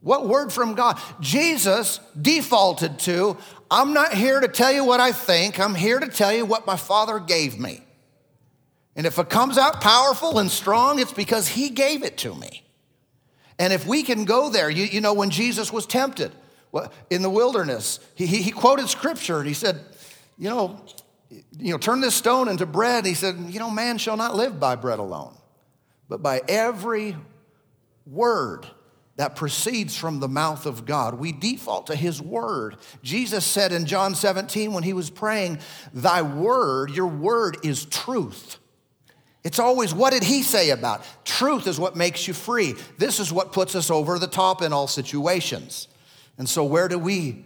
What 0.00 0.26
word 0.26 0.52
from 0.52 0.74
God? 0.74 1.00
Jesus 1.20 2.00
defaulted 2.20 2.98
to, 3.00 3.36
I'm 3.70 3.92
not 3.92 4.12
here 4.12 4.40
to 4.40 4.48
tell 4.48 4.72
you 4.72 4.84
what 4.84 5.00
I 5.00 5.12
think, 5.12 5.60
I'm 5.60 5.74
here 5.74 6.00
to 6.00 6.08
tell 6.08 6.32
you 6.32 6.44
what 6.44 6.66
my 6.66 6.76
Father 6.76 7.18
gave 7.20 7.58
me. 7.58 7.82
And 8.96 9.06
if 9.06 9.18
it 9.18 9.30
comes 9.30 9.56
out 9.56 9.80
powerful 9.80 10.38
and 10.38 10.50
strong, 10.50 10.98
it's 10.98 11.12
because 11.12 11.48
He 11.48 11.70
gave 11.70 12.02
it 12.02 12.18
to 12.18 12.34
me. 12.34 12.64
And 13.58 13.72
if 13.72 13.86
we 13.86 14.02
can 14.02 14.24
go 14.24 14.50
there, 14.50 14.68
you, 14.68 14.84
you 14.84 15.00
know, 15.00 15.14
when 15.14 15.30
Jesus 15.30 15.72
was 15.72 15.86
tempted 15.86 16.32
in 17.10 17.22
the 17.22 17.30
wilderness, 17.30 18.00
he, 18.14 18.26
he, 18.26 18.42
he 18.42 18.50
quoted 18.50 18.88
scripture 18.88 19.38
and 19.38 19.46
he 19.46 19.54
said, 19.54 19.80
you 20.42 20.48
know, 20.48 20.76
you 21.56 21.70
know, 21.70 21.78
turn 21.78 22.00
this 22.00 22.16
stone 22.16 22.48
into 22.48 22.66
bread. 22.66 23.06
He 23.06 23.14
said, 23.14 23.36
you 23.48 23.60
know, 23.60 23.70
man 23.70 23.96
shall 23.96 24.16
not 24.16 24.34
live 24.34 24.58
by 24.58 24.74
bread 24.74 24.98
alone, 24.98 25.36
but 26.08 26.20
by 26.20 26.42
every 26.48 27.16
word 28.08 28.66
that 29.14 29.36
proceeds 29.36 29.96
from 29.96 30.18
the 30.18 30.26
mouth 30.26 30.66
of 30.66 30.84
God. 30.84 31.14
We 31.14 31.30
default 31.30 31.86
to 31.86 31.94
his 31.94 32.20
word. 32.20 32.76
Jesus 33.04 33.44
said 33.44 33.70
in 33.70 33.86
John 33.86 34.16
17 34.16 34.72
when 34.72 34.82
he 34.82 34.92
was 34.92 35.10
praying, 35.10 35.60
Thy 35.94 36.22
word, 36.22 36.90
your 36.90 37.06
word 37.06 37.58
is 37.62 37.84
truth. 37.84 38.58
It's 39.44 39.60
always 39.60 39.94
what 39.94 40.12
did 40.12 40.24
he 40.24 40.42
say 40.42 40.70
about? 40.70 41.04
Truth 41.24 41.68
is 41.68 41.78
what 41.78 41.94
makes 41.94 42.26
you 42.26 42.34
free. 42.34 42.74
This 42.98 43.20
is 43.20 43.32
what 43.32 43.52
puts 43.52 43.76
us 43.76 43.92
over 43.92 44.18
the 44.18 44.26
top 44.26 44.60
in 44.60 44.72
all 44.72 44.88
situations. 44.88 45.86
And 46.36 46.48
so, 46.48 46.64
where 46.64 46.88
do 46.88 46.98
we 46.98 47.44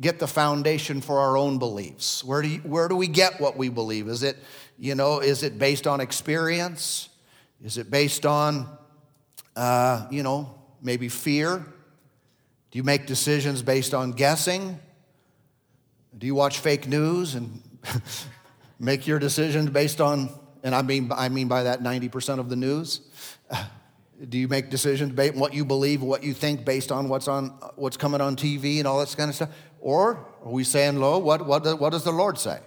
get 0.00 0.18
the 0.18 0.26
foundation 0.26 1.00
for 1.00 1.18
our 1.18 1.36
own 1.36 1.58
beliefs? 1.58 2.22
Where 2.22 2.42
do, 2.42 2.48
you, 2.48 2.58
where 2.60 2.88
do 2.88 2.96
we 2.96 3.06
get 3.06 3.40
what 3.40 3.56
we 3.56 3.68
believe? 3.68 4.08
Is 4.08 4.22
it, 4.22 4.36
you 4.78 4.94
know, 4.94 5.20
is 5.20 5.42
it 5.42 5.58
based 5.58 5.86
on 5.86 6.00
experience? 6.00 7.08
Is 7.64 7.78
it 7.78 7.90
based 7.90 8.26
on, 8.26 8.68
uh, 9.54 10.06
you 10.10 10.22
know, 10.22 10.54
maybe 10.82 11.08
fear? 11.08 11.64
Do 12.70 12.78
you 12.78 12.82
make 12.82 13.06
decisions 13.06 13.62
based 13.62 13.94
on 13.94 14.12
guessing? 14.12 14.78
Do 16.16 16.26
you 16.26 16.34
watch 16.34 16.58
fake 16.58 16.86
news 16.86 17.34
and 17.34 17.62
make 18.78 19.06
your 19.06 19.18
decisions 19.18 19.70
based 19.70 20.00
on, 20.00 20.30
and 20.62 20.74
I 20.74 20.82
mean, 20.82 21.10
I 21.14 21.28
mean 21.28 21.48
by 21.48 21.62
that 21.64 21.82
90% 21.82 22.38
of 22.38 22.48
the 22.48 22.56
news? 22.56 23.00
Do 24.28 24.38
you 24.38 24.48
make 24.48 24.70
decisions 24.70 25.12
based 25.12 25.34
on 25.34 25.40
what 25.40 25.52
you 25.52 25.62
believe, 25.66 26.00
what 26.00 26.24
you 26.24 26.32
think, 26.32 26.64
based 26.64 26.90
on 26.90 27.10
what's 27.10 27.28
on 27.28 27.48
what's 27.74 27.98
coming 27.98 28.22
on 28.22 28.34
TV 28.34 28.78
and 28.78 28.86
all 28.86 28.98
that 29.00 29.14
kind 29.14 29.28
of 29.28 29.34
stuff? 29.34 29.50
Or 29.86 30.26
are 30.44 30.50
we 30.50 30.64
saying, 30.64 30.98
"Lo, 30.98 31.16
what 31.16 31.46
what, 31.46 31.78
what 31.78 31.90
does 31.90 32.02
the 32.02 32.10
Lord 32.10 32.40
say? 32.40 32.58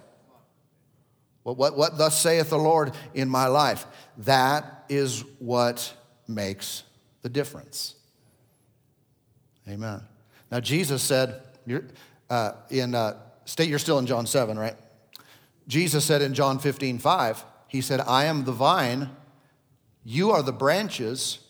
What, 1.42 1.58
what 1.58 1.76
what 1.76 1.98
thus 1.98 2.18
saith 2.18 2.48
the 2.48 2.56
Lord 2.56 2.92
in 3.12 3.28
my 3.28 3.46
life?" 3.46 3.84
That 4.16 4.86
is 4.88 5.22
what 5.38 5.92
makes 6.26 6.84
the 7.20 7.28
difference. 7.28 7.96
Amen. 9.68 10.00
Now, 10.50 10.60
Jesus 10.60 11.02
said, 11.02 11.42
uh, 12.30 12.52
in, 12.70 12.94
uh, 12.94 13.18
state 13.44 13.68
you're 13.68 13.78
still 13.78 13.98
in 13.98 14.06
John 14.06 14.26
7, 14.26 14.58
right? 14.58 14.76
Jesus 15.68 16.06
said 16.06 16.22
in 16.22 16.32
John 16.32 16.58
15, 16.58 16.98
5, 16.98 17.44
He 17.68 17.82
said, 17.82 18.00
I 18.00 18.24
am 18.24 18.44
the 18.44 18.52
vine, 18.52 19.10
you 20.04 20.30
are 20.30 20.42
the 20.42 20.54
branches. 20.54 21.40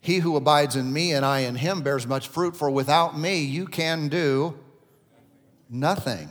He 0.00 0.18
who 0.18 0.36
abides 0.36 0.76
in 0.76 0.92
me 0.92 1.12
and 1.12 1.26
I 1.26 1.40
in 1.40 1.56
him 1.56 1.82
bears 1.82 2.06
much 2.06 2.28
fruit, 2.28 2.56
for 2.56 2.70
without 2.70 3.18
me 3.18 3.40
you 3.40 3.66
can 3.66 4.06
do 4.06 4.56
nothing. 5.68 6.30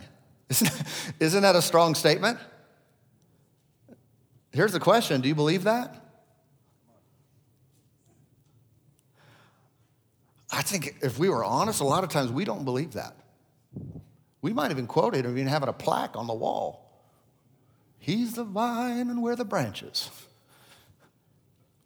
Isn't, 1.19 1.41
that 1.41 1.55
a 1.55 1.61
strong 1.61 1.95
statement? 1.95 2.39
Here's 4.51 4.71
the 4.71 4.79
question 4.79 5.21
Do 5.21 5.27
you 5.27 5.35
believe 5.35 5.63
that? 5.65 6.03
I 10.51 10.61
think 10.61 10.95
if 11.01 11.19
we 11.19 11.29
were 11.29 11.43
honest, 11.43 11.81
a 11.81 11.83
lot 11.83 12.03
of 12.03 12.09
times 12.09 12.31
we 12.31 12.45
don't 12.45 12.63
believe 12.63 12.93
that. 12.93 13.15
We 14.41 14.53
might 14.53 14.71
even 14.71 14.87
quote 14.87 15.15
it 15.15 15.25
or 15.25 15.31
even 15.31 15.47
have 15.47 15.63
it 15.63 15.69
a 15.69 15.73
plaque 15.73 16.15
on 16.15 16.27
the 16.27 16.33
wall. 16.33 16.87
He's 17.99 18.33
the 18.33 18.45
vine 18.45 19.09
and 19.09 19.21
we're 19.21 19.35
the 19.35 19.45
branches. 19.45 20.09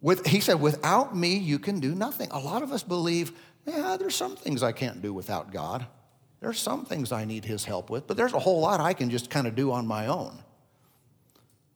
With, 0.00 0.26
he 0.26 0.40
said, 0.40 0.60
without 0.60 1.16
me, 1.16 1.36
you 1.36 1.58
can 1.58 1.80
do 1.80 1.94
nothing. 1.94 2.28
A 2.30 2.38
lot 2.38 2.62
of 2.62 2.72
us 2.72 2.82
believe, 2.82 3.32
yeah, 3.66 3.96
there's 3.98 4.14
some 4.14 4.36
things 4.36 4.62
I 4.62 4.72
can't 4.72 5.02
do 5.02 5.12
without 5.12 5.52
God. 5.52 5.86
There's 6.42 6.58
some 6.58 6.84
things 6.84 7.12
I 7.12 7.24
need 7.24 7.44
his 7.44 7.64
help 7.64 7.88
with, 7.88 8.08
but 8.08 8.16
there's 8.16 8.32
a 8.32 8.38
whole 8.40 8.60
lot 8.60 8.80
I 8.80 8.94
can 8.94 9.10
just 9.10 9.30
kind 9.30 9.46
of 9.46 9.54
do 9.54 9.70
on 9.70 9.86
my 9.86 10.08
own. 10.08 10.42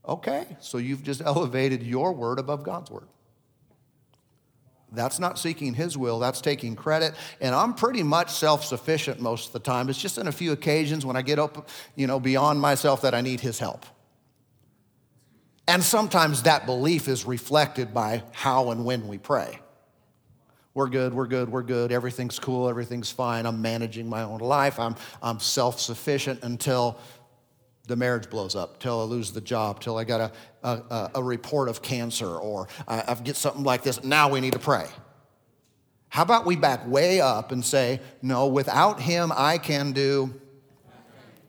Okay, 0.07 0.45
so 0.59 0.79
you've 0.79 1.05
just 1.05 1.21
elevated 1.25 1.85
your 1.85 2.13
word 2.13 2.41
above 2.41 2.65
God's 2.65 2.91
word. 2.91 3.07
That's 4.91 5.21
not 5.21 5.39
seeking 5.39 5.73
his 5.73 5.97
will, 5.97 6.19
that's 6.19 6.41
taking 6.41 6.75
credit. 6.75 7.15
And 7.41 7.55
I'm 7.55 7.75
pretty 7.75 8.03
much 8.03 8.31
self 8.33 8.65
sufficient 8.65 9.21
most 9.21 9.49
of 9.49 9.53
the 9.53 9.61
time. 9.61 9.89
It's 9.89 10.01
just 10.01 10.19
in 10.19 10.27
a 10.27 10.33
few 10.33 10.51
occasions 10.51 11.07
when 11.07 11.15
I 11.15 11.23
get 11.23 11.39
up, 11.39 11.69
you 11.95 12.09
know, 12.09 12.19
beyond 12.19 12.61
myself 12.61 13.03
that 13.03 13.15
I 13.15 13.21
need 13.21 13.39
his 13.39 13.61
help. 13.61 13.87
And 15.69 15.83
sometimes 15.83 16.43
that 16.43 16.67
belief 16.67 17.07
is 17.07 17.25
reflected 17.25 17.95
by 17.95 18.25
how 18.33 18.73
and 18.73 18.85
when 18.85 19.07
we 19.07 19.19
pray. 19.19 19.61
We're 20.77 20.89
good, 20.89 21.15
we're 21.15 21.27
good, 21.27 21.49
we're 21.49 21.63
good, 21.63 21.91
everything's 21.91 22.39
cool, 22.39 22.69
everything's 22.69 23.11
fine, 23.11 23.47
I'm 23.47 23.63
managing 23.63 24.11
my 24.11 24.25
own 24.25 24.41
life, 24.41 24.79
I'm, 24.79 24.95
I'm 25.23 25.41
self 25.41 25.81
sufficient 25.81 26.43
until 26.43 26.99
the 27.87 27.97
marriage 27.97 28.29
blows 28.29 28.55
up, 28.55 28.79
till 28.79 29.01
I 29.01 29.05
lose 29.05 29.33
the 29.33 29.41
job, 29.41 29.81
till 29.81 29.97
I 29.97 30.05
got 30.05 30.35
a, 30.63 30.69
a, 30.69 31.11
a 31.15 31.23
report 31.23 31.71
of 31.71 31.81
cancer, 31.81 32.29
or 32.29 32.69
I, 32.87 33.03
I 33.09 33.15
get 33.15 33.37
something 33.37 33.65
like 33.65 33.85
this. 33.85 34.05
Now 34.05 34.29
we 34.29 34.43
need 34.43 34.53
to 34.53 34.59
pray. 34.59 34.85
How 36.11 36.25
about 36.25 36.45
we 36.45 36.57
back 36.57 36.87
way 36.87 37.23
up 37.23 37.53
and 37.53 37.65
say, 37.65 37.99
No, 38.21 38.47
without 38.47 39.01
him, 39.01 39.33
I 39.35 39.57
can 39.57 39.93
do 39.93 40.35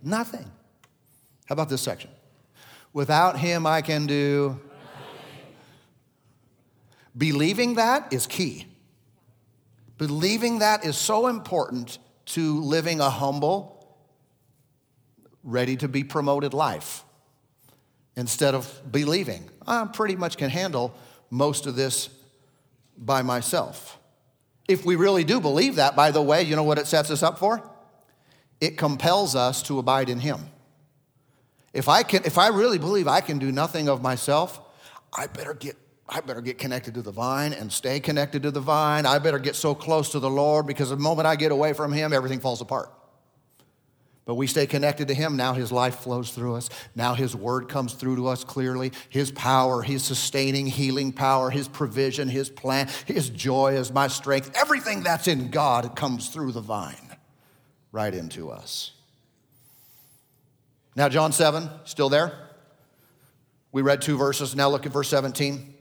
nothing. 0.02 0.50
How 1.48 1.54
about 1.54 1.68
this 1.68 1.82
section? 1.82 2.12
Without 2.94 3.38
him, 3.38 3.68
I 3.68 3.82
can 3.82 4.06
do. 4.06 4.58
Believing 7.18 7.76
that 7.76 8.14
is 8.14 8.26
key. 8.26 8.68
Believing 9.98 10.60
that 10.60 10.86
is 10.86 10.98
so 10.98 11.28
important 11.28 11.98
to 12.28 12.62
living 12.62 13.00
a 13.00 13.10
humble, 13.10 13.98
ready 15.44 15.78
to 15.78 15.88
be 15.88 16.04
promoted 16.04 16.54
life 16.54 17.04
instead 18.16 18.54
of 18.54 18.82
believing. 18.92 19.50
I 19.66 19.86
pretty 19.86 20.16
much 20.16 20.38
can 20.38 20.50
handle 20.50 20.94
most 21.30 21.66
of 21.66 21.76
this 21.76 22.10
by 22.98 23.22
myself. 23.22 23.98
If 24.68 24.86
we 24.86 24.96
really 24.96 25.24
do 25.24 25.40
believe 25.40 25.76
that, 25.76 25.96
by 25.96 26.12
the 26.12 26.22
way, 26.22 26.44
you 26.44 26.56
know 26.56 26.64
what 26.64 26.78
it 26.78 26.88
sets 26.88 27.10
us 27.10 27.24
up 27.24 27.40
for? 27.40 27.68
It 28.60 28.78
compels 28.78 29.36
us 29.36 29.62
to 29.64 29.80
abide 29.80 30.10
in 30.10 30.20
Him. 30.20 30.50
If 31.74 31.88
I, 31.88 32.04
can, 32.04 32.24
if 32.26 32.38
I 32.38 32.48
really 32.48 32.78
believe 32.78 33.08
I 33.08 33.22
can 33.22 33.40
do 33.40 33.52
nothing 33.52 33.88
of 33.88 34.02
myself, 34.02 34.60
I 35.16 35.28
better 35.28 35.54
get 35.54 35.78
I 36.10 36.22
better 36.22 36.42
get 36.42 36.58
connected 36.58 36.94
to 36.94 37.02
the 37.02 37.12
vine 37.12 37.54
and 37.54 37.72
stay 37.72 38.00
connected 38.00 38.44
to 38.44 38.52
the 38.52 38.62
vine. 38.62 39.06
I 39.06 39.20
better 39.20 39.40
get 39.40 39.56
so 39.56 39.76
close 39.76 40.12
to 40.12 40.20
the 40.20 40.30
Lord 40.30 40.66
because 40.66 40.90
the 40.90 40.96
moment 40.96 41.28
I 41.28 41.36
get 41.36 41.52
away 41.52 41.74
from 41.74 41.92
Him, 41.92 42.14
everything 42.14 42.40
falls 42.40 42.62
apart. 42.62 42.90
But 44.24 44.36
we 44.36 44.48
stay 44.48 44.68
connected 44.68 45.10
to 45.10 45.14
Him. 45.14 45.36
Now 45.36 45.54
His 45.54 45.72
life 45.72 45.98
flows 45.98 46.32
through 46.32 46.56
us. 46.56 46.70
Now 46.96 47.14
His 47.14 47.36
word 47.36 47.68
comes 47.68 47.94
through 47.94 48.18
to 48.18 48.28
us 48.28 48.46
clearly. 48.46 48.94
His 49.10 49.32
power, 49.32 49.82
His 49.82 50.04
sustaining, 50.04 50.68
healing 50.68 51.12
power, 51.12 51.50
His 51.50 51.68
provision, 51.68 52.30
His 52.30 52.50
plan, 52.50 52.90
His 53.06 53.30
joy 53.30 53.76
is 53.76 53.92
my 53.92 54.08
strength. 54.08 54.52
Everything 54.56 55.04
that's 55.04 55.28
in 55.28 55.50
God 55.50 55.96
comes 55.96 56.30
through 56.30 56.54
the 56.54 56.62
vine 56.62 56.96
right 57.92 58.14
into 58.14 58.50
us. 58.50 58.92
Now, 60.96 61.10
John 61.10 61.32
7, 61.32 61.70
still 61.84 62.10
there? 62.10 62.34
We 63.72 63.82
read 63.82 64.02
two 64.02 64.18
verses. 64.18 64.56
Now 64.56 64.70
look 64.70 64.86
at 64.86 64.92
verse 64.92 65.10
17. 65.10 65.76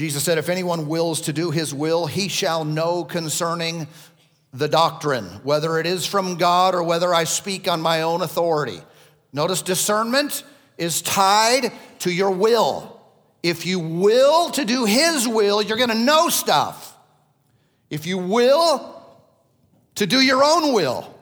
Jesus 0.00 0.24
said, 0.24 0.38
If 0.38 0.48
anyone 0.48 0.88
wills 0.88 1.20
to 1.20 1.32
do 1.34 1.50
his 1.50 1.74
will, 1.74 2.06
he 2.06 2.28
shall 2.28 2.64
know 2.64 3.04
concerning 3.04 3.86
the 4.50 4.66
doctrine, 4.66 5.26
whether 5.42 5.78
it 5.78 5.84
is 5.84 6.06
from 6.06 6.36
God 6.36 6.74
or 6.74 6.82
whether 6.82 7.12
I 7.12 7.24
speak 7.24 7.68
on 7.68 7.82
my 7.82 8.00
own 8.00 8.22
authority. 8.22 8.80
Notice 9.30 9.60
discernment 9.60 10.42
is 10.78 11.02
tied 11.02 11.70
to 11.98 12.10
your 12.10 12.30
will. 12.30 12.98
If 13.42 13.66
you 13.66 13.78
will 13.78 14.48
to 14.52 14.64
do 14.64 14.86
His 14.86 15.28
will, 15.28 15.60
you're 15.60 15.76
going 15.76 15.90
to 15.90 15.94
know 15.94 16.30
stuff. 16.30 16.96
If 17.90 18.06
you 18.06 18.16
will 18.16 19.04
to 19.96 20.06
do 20.06 20.18
your 20.18 20.42
own 20.42 20.72
will, 20.72 21.14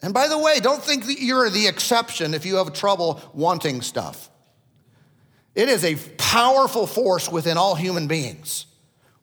and 0.00 0.14
by 0.14 0.28
the 0.28 0.38
way, 0.38 0.60
don't 0.60 0.82
think 0.82 1.04
that 1.08 1.20
you're 1.20 1.50
the 1.50 1.66
exception 1.66 2.32
if 2.32 2.46
you 2.46 2.56
have 2.56 2.72
trouble 2.72 3.20
wanting 3.34 3.82
stuff. 3.82 4.30
It 5.60 5.68
is 5.68 5.84
a 5.84 5.96
powerful 6.16 6.86
force 6.86 7.30
within 7.30 7.58
all 7.58 7.74
human 7.74 8.06
beings. 8.06 8.64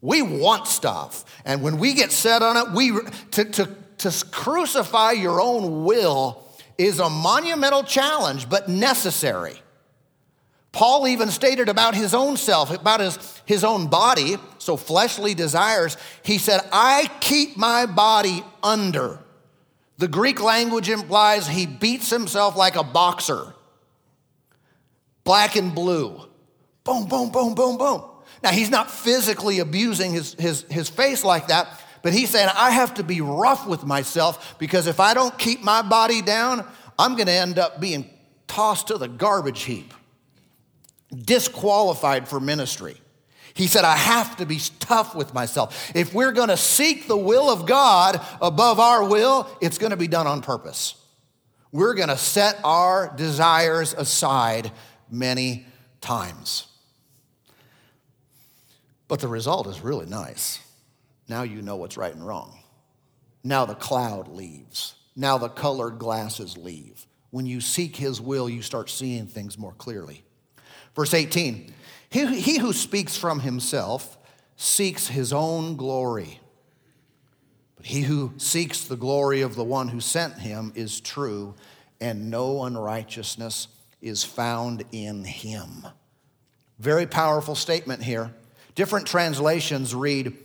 We 0.01 0.21
want 0.21 0.67
stuff. 0.67 1.25
And 1.45 1.63
when 1.63 1.79
we 1.79 1.95
get 1.95 2.11
set 2.11 2.43
on 2.43 2.57
it, 2.57 2.73
we, 2.75 2.91
to, 3.31 3.43
to, 3.43 3.75
to 3.97 4.25
crucify 4.29 5.13
your 5.13 5.41
own 5.41 5.83
will 5.83 6.47
is 6.77 6.99
a 6.99 7.09
monumental 7.09 7.81
challenge, 7.81 8.47
but 8.47 8.69
necessary. 8.69 9.59
Paul 10.71 11.07
even 11.07 11.29
stated 11.29 11.69
about 11.69 11.95
his 11.95 12.13
own 12.13 12.37
self, 12.37 12.69
about 12.69 12.99
his, 12.99 13.41
his 13.45 13.63
own 13.63 13.87
body, 13.87 14.37
so 14.59 14.77
fleshly 14.77 15.33
desires. 15.33 15.97
He 16.21 16.37
said, 16.37 16.61
I 16.71 17.09
keep 17.19 17.57
my 17.57 17.87
body 17.87 18.43
under. 18.61 19.17
The 19.97 20.07
Greek 20.07 20.39
language 20.39 20.87
implies 20.87 21.47
he 21.47 21.65
beats 21.65 22.11
himself 22.11 22.55
like 22.55 22.75
a 22.75 22.83
boxer. 22.83 23.55
Black 25.23 25.55
and 25.55 25.73
blue. 25.73 26.26
Boom, 26.87 27.05
boom, 27.05 27.29
boom, 27.29 27.53
boom, 27.53 27.77
boom. 27.77 28.01
Now, 28.41 28.51
he's 28.51 28.69
not 28.69 28.89
physically 28.89 29.59
abusing 29.59 30.13
his, 30.13 30.35
his, 30.35 30.61
his 30.69 30.87
face 30.87 31.25
like 31.25 31.49
that, 31.49 31.67
but 32.01 32.13
he's 32.13 32.29
saying, 32.29 32.49
I 32.55 32.71
have 32.71 32.93
to 32.93 33.03
be 33.03 33.19
rough 33.19 33.67
with 33.67 33.83
myself 33.83 34.57
because 34.57 34.87
if 34.87 35.01
I 35.01 35.13
don't 35.13 35.37
keep 35.37 35.61
my 35.61 35.81
body 35.81 36.21
down, 36.21 36.65
I'm 36.97 37.15
going 37.15 37.25
to 37.25 37.33
end 37.33 37.59
up 37.59 37.81
being 37.81 38.09
tossed 38.47 38.87
to 38.87 38.97
the 38.97 39.09
garbage 39.09 39.63
heap, 39.63 39.93
disqualified 41.13 42.29
for 42.29 42.39
ministry. 42.39 42.95
He 43.53 43.67
said, 43.67 43.83
I 43.83 43.97
have 43.97 44.37
to 44.37 44.45
be 44.45 44.61
tough 44.79 45.13
with 45.13 45.33
myself. 45.33 45.91
If 45.93 46.13
we're 46.13 46.31
going 46.31 46.49
to 46.49 46.57
seek 46.57 47.09
the 47.09 47.17
will 47.17 47.49
of 47.49 47.65
God 47.65 48.21
above 48.41 48.79
our 48.79 49.03
will, 49.03 49.49
it's 49.59 49.77
going 49.77 49.91
to 49.91 49.97
be 49.97 50.07
done 50.07 50.25
on 50.27 50.41
purpose. 50.41 50.95
We're 51.73 51.95
going 51.95 52.09
to 52.09 52.17
set 52.17 52.61
our 52.63 53.13
desires 53.17 53.93
aside 53.93 54.71
many 55.11 55.65
times. 55.99 56.66
But 59.07 59.19
the 59.19 59.27
result 59.27 59.67
is 59.67 59.81
really 59.81 60.05
nice. 60.05 60.59
Now 61.27 61.43
you 61.43 61.61
know 61.61 61.75
what's 61.75 61.97
right 61.97 62.13
and 62.13 62.25
wrong. 62.25 62.59
Now 63.43 63.65
the 63.65 63.75
cloud 63.75 64.27
leaves. 64.27 64.95
Now 65.15 65.37
the 65.37 65.49
colored 65.49 65.99
glasses 65.99 66.57
leave. 66.57 67.05
When 67.31 67.45
you 67.45 67.61
seek 67.61 67.95
his 67.95 68.21
will, 68.21 68.49
you 68.49 68.61
start 68.61 68.89
seeing 68.89 69.27
things 69.27 69.57
more 69.57 69.73
clearly. 69.73 70.23
Verse 70.95 71.13
18 71.13 71.73
He, 72.09 72.39
he 72.39 72.57
who 72.59 72.73
speaks 72.73 73.17
from 73.17 73.41
himself 73.41 74.17
seeks 74.55 75.07
his 75.07 75.31
own 75.31 75.75
glory. 75.75 76.39
But 77.75 77.85
he 77.85 78.01
who 78.01 78.33
seeks 78.37 78.83
the 78.83 78.97
glory 78.97 79.41
of 79.41 79.55
the 79.55 79.63
one 79.63 79.89
who 79.89 80.01
sent 80.01 80.39
him 80.39 80.73
is 80.75 80.99
true, 80.99 81.53
and 82.01 82.31
no 82.31 82.63
unrighteousness 82.63 83.67
is 84.01 84.23
found 84.23 84.83
in 84.91 85.23
him. 85.23 85.87
Very 86.79 87.05
powerful 87.05 87.55
statement 87.55 88.03
here. 88.03 88.31
Different 88.77 89.07
translations 89.07 89.95
read 89.95 90.37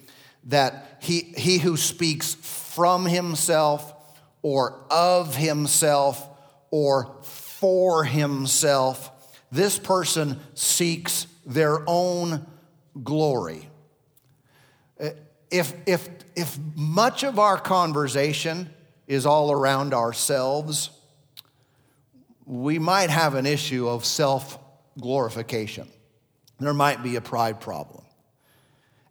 that 0.45 0.97
he, 1.03 1.35
he 1.37 1.59
who 1.59 1.77
speaks 1.77 2.33
from 2.33 3.05
himself 3.05 3.93
or 4.41 4.81
of 4.91 5.37
himself 5.37 6.27
or 6.71 7.15
for 7.23 8.05
himself, 8.05 9.11
this 9.53 9.79
person 9.79 10.41
seeks 10.55 11.27
their 11.45 11.85
own 11.87 12.47
glory. 13.05 13.69
If, 15.51 15.75
if, 15.85 16.09
if 16.35 16.59
much 16.75 17.25
of 17.25 17.39
our 17.39 17.59
conversation 17.59 18.71
is 19.07 19.27
all 19.27 19.53
around 19.53 19.93
ourselves, 19.93 20.89
we 22.47 22.79
might 22.79 23.11
have 23.11 23.35
an 23.35 23.45
issue 23.45 23.87
of 23.87 24.07
self 24.07 24.59
glorification. 24.99 25.87
There 26.59 26.73
might 26.73 27.03
be 27.03 27.17
a 27.17 27.21
pride 27.21 27.61
problem. 27.61 28.02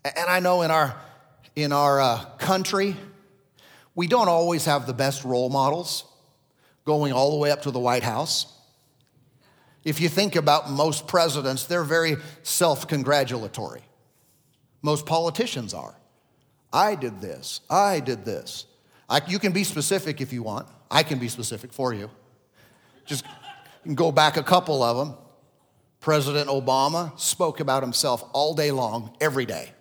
And 0.04 0.30
I 0.30 0.40
know 0.40 0.62
in 0.62 0.72
our, 0.72 0.96
in 1.56 1.72
our 1.72 2.02
uh, 2.02 2.26
country, 2.38 2.96
we 3.94 4.08
don't 4.08 4.28
always 4.28 4.66
have 4.66 4.88
the 4.88 4.94
best 4.94 5.24
role 5.24 5.50
models 5.50 6.06
going 6.86 7.14
all 7.14 7.32
the 7.32 7.38
way 7.38 7.52
up 7.52 7.64
to 7.64 7.72
the 7.72 7.80
White 7.80 8.04
House. 8.04 8.58
If 9.84 10.00
you 10.00 10.10
think 10.10 10.36
about 10.36 10.70
most 10.70 11.08
presidents, 11.08 11.66
they're 11.66 11.84
very 11.84 12.18
self 12.44 12.88
congratulatory. 12.88 13.82
Most 14.82 15.06
politicians 15.06 15.74
are. 15.74 15.96
I 16.74 16.96
did 16.96 17.22
this, 17.22 17.62
I 17.70 18.00
did 18.00 18.26
this. 18.26 18.66
I, 19.10 19.22
you 19.28 19.40
can 19.40 19.52
be 19.52 19.66
specific 19.66 20.22
if 20.22 20.32
you 20.32 20.42
want. 20.42 20.68
I 20.90 21.04
can 21.04 21.20
be 21.20 21.28
specific 21.28 21.74
for 21.74 21.94
you. 21.94 22.10
Just 23.06 23.26
go 23.94 24.12
back 24.12 24.38
a 24.38 24.44
couple 24.44 24.82
of 24.84 24.96
them. 24.98 25.18
President 26.00 26.48
Obama 26.50 27.18
spoke 27.20 27.60
about 27.60 27.84
himself 27.84 28.24
all 28.34 28.56
day 28.56 28.72
long, 28.72 29.16
every 29.20 29.46
day, 29.46 29.72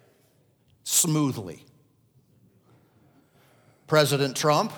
smoothly. 0.85 1.65
President 3.87 4.37
Trump 4.37 4.73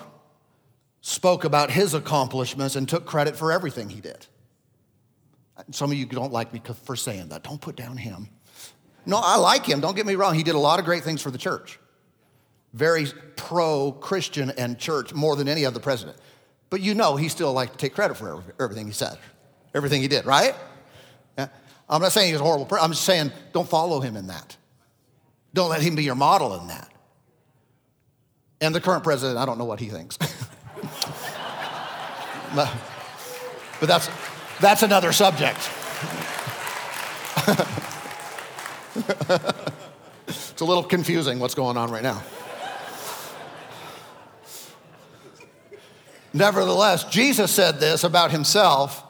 spoke 1.01 1.43
about 1.43 1.69
his 1.69 1.93
accomplishments 1.93 2.75
and 2.75 2.87
took 2.87 3.05
credit 3.05 3.35
for 3.35 3.51
everything 3.51 3.89
he 3.89 4.01
did. 4.01 4.25
Some 5.71 5.91
of 5.91 5.97
you 5.97 6.05
don't 6.05 6.33
like 6.33 6.53
me 6.53 6.61
for 6.85 6.95
saying 6.95 7.29
that. 7.29 7.43
Don't 7.43 7.61
put 7.61 7.75
down 7.75 7.97
him. 7.97 8.29
No, 9.05 9.19
I 9.21 9.35
like 9.37 9.65
him. 9.65 9.81
Don't 9.81 9.95
get 9.95 10.05
me 10.05 10.15
wrong. 10.15 10.33
He 10.33 10.43
did 10.43 10.55
a 10.55 10.59
lot 10.59 10.79
of 10.79 10.85
great 10.85 11.03
things 11.03 11.21
for 11.21 11.29
the 11.29 11.37
church. 11.37 11.79
Very 12.73 13.05
pro 13.35 13.91
Christian 13.91 14.49
and 14.51 14.79
church, 14.79 15.13
more 15.13 15.35
than 15.35 15.47
any 15.47 15.65
other 15.65 15.79
president. 15.79 16.17
But 16.69 16.81
you 16.81 16.95
know, 16.95 17.15
he 17.15 17.29
still 17.29 17.53
liked 17.53 17.73
to 17.73 17.77
take 17.77 17.93
credit 17.93 18.17
for 18.17 18.43
everything 18.59 18.87
he 18.87 18.93
said, 18.93 19.19
everything 19.75 20.01
he 20.01 20.07
did, 20.07 20.25
right? 20.25 20.55
Yeah. 21.37 21.49
I'm 21.87 22.01
not 22.01 22.13
saying 22.13 22.31
he's 22.31 22.39
a 22.39 22.43
horrible 22.43 22.65
person. 22.65 22.83
I'm 22.83 22.91
just 22.91 23.03
saying 23.03 23.31
don't 23.51 23.69
follow 23.69 23.99
him 23.99 24.15
in 24.15 24.27
that. 24.27 24.57
Don't 25.53 25.69
let 25.69 25.81
him 25.81 25.95
be 25.95 26.03
your 26.03 26.15
model 26.15 26.59
in 26.59 26.67
that. 26.67 26.91
And 28.61 28.73
the 28.73 28.81
current 28.81 29.03
president, 29.03 29.37
I 29.37 29.45
don't 29.45 29.57
know 29.57 29.65
what 29.65 29.79
he 29.79 29.89
thinks. 29.89 30.17
but, 32.55 32.71
but 33.79 33.87
that's, 33.87 34.09
that's 34.59 34.83
another 34.83 35.11
subject. 35.11 35.59
it's 40.27 40.61
a 40.61 40.65
little 40.65 40.83
confusing 40.83 41.39
what's 41.39 41.55
going 41.55 41.77
on 41.77 41.91
right 41.91 42.03
now. 42.03 42.23
Nevertheless, 46.33 47.03
Jesus 47.05 47.51
said 47.51 47.79
this 47.79 48.03
about 48.03 48.31
himself 48.31 49.03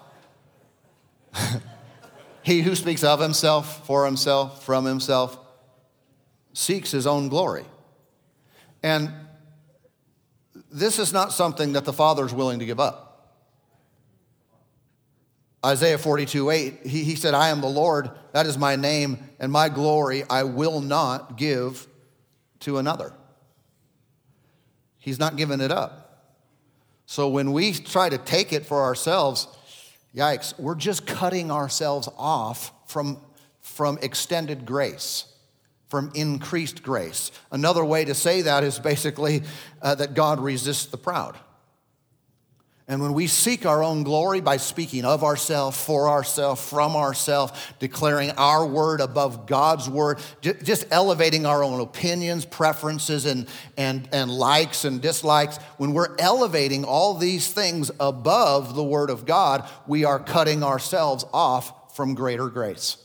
He 2.44 2.62
who 2.62 2.76
speaks 2.76 3.04
of 3.04 3.20
himself, 3.20 3.86
for 3.88 4.06
himself, 4.06 4.66
from 4.66 4.86
himself, 4.86 5.38
seeks 6.54 6.92
his 6.92 7.06
own 7.06 7.30
glory. 7.30 7.66
And 8.82 9.12
this 10.72 11.00
is 11.00 11.14
not 11.14 11.32
something 11.32 11.74
that 11.74 11.86
the 11.86 11.94
Father 11.94 12.26
is 12.26 12.34
willing 12.34 12.60
to 12.60 12.66
give 12.66 12.80
up. 12.80 13.14
Isaiah 15.66 15.98
42 15.98 16.50
8, 16.50 16.86
he, 16.86 17.04
he 17.04 17.16
said, 17.16 17.34
I 17.34 17.50
am 17.50 17.62
the 17.62 17.68
Lord, 17.68 18.12
that 18.34 18.46
is 18.46 18.58
my 18.58 18.76
name, 18.76 19.30
and 19.40 19.52
my 19.52 19.70
glory 19.70 20.24
I 20.30 20.44
will 20.44 20.82
not 20.82 21.38
give 21.38 21.88
to 22.62 22.78
another. 22.78 23.14
He's 24.98 25.20
not 25.20 25.38
giving 25.38 25.62
it 25.62 25.72
up. 25.72 26.04
So 27.06 27.30
when 27.30 27.52
we 27.52 27.74
try 27.74 28.10
to 28.10 28.18
take 28.18 28.54
it 28.54 28.66
for 28.66 28.82
ourselves, 28.84 29.48
yikes, 30.16 30.58
we're 30.60 30.76
just 30.76 31.06
cutting 31.06 31.52
ourselves 31.52 32.10
off 32.18 32.72
from, 32.88 33.20
from 33.62 34.00
extended 34.02 34.66
grace, 34.66 35.26
from 35.94 36.10
increased 36.16 36.82
grace. 36.82 37.32
Another 37.52 37.86
way 37.86 38.04
to 38.04 38.16
say 38.16 38.42
that 38.42 38.64
is 38.64 38.80
basically 38.80 39.44
uh, 39.80 39.94
that 39.94 40.16
God 40.16 40.40
resists 40.40 40.88
the 40.88 40.98
proud. 40.98 41.38
And 42.88 43.00
when 43.00 43.14
we 43.14 43.28
seek 43.28 43.68
our 43.68 43.84
own 43.84 44.02
glory 44.02 44.42
by 44.42 44.58
speaking 44.58 45.06
of 45.06 45.24
ourselves, 45.24 45.80
for 45.80 46.10
ourselves, 46.10 46.68
from 46.68 46.96
ourselves, 46.96 47.54
declaring 47.78 48.32
our 48.32 48.66
word 48.66 49.02
above 49.02 49.46
God's 49.46 49.88
word, 49.88 50.18
just 50.42 50.88
elevating 50.90 51.46
our 51.46 51.64
own 51.64 51.80
opinions, 51.80 52.44
preferences, 52.44 53.28
and, 53.28 53.48
and, 53.78 54.10
and 54.12 54.32
likes 54.32 54.86
and 54.86 55.00
dislikes, 55.00 55.58
when 55.78 55.94
we're 55.94 56.16
elevating 56.18 56.86
all 56.86 57.14
these 57.14 57.48
things 57.54 57.92
above 58.00 58.74
the 58.74 58.84
word 58.84 59.12
of 59.12 59.28
God, 59.28 59.70
we 59.86 60.06
are 60.06 60.18
cutting 60.18 60.64
ourselves 60.64 61.24
off 61.32 61.96
from 61.96 62.16
greater 62.16 62.48
grace. 62.48 62.98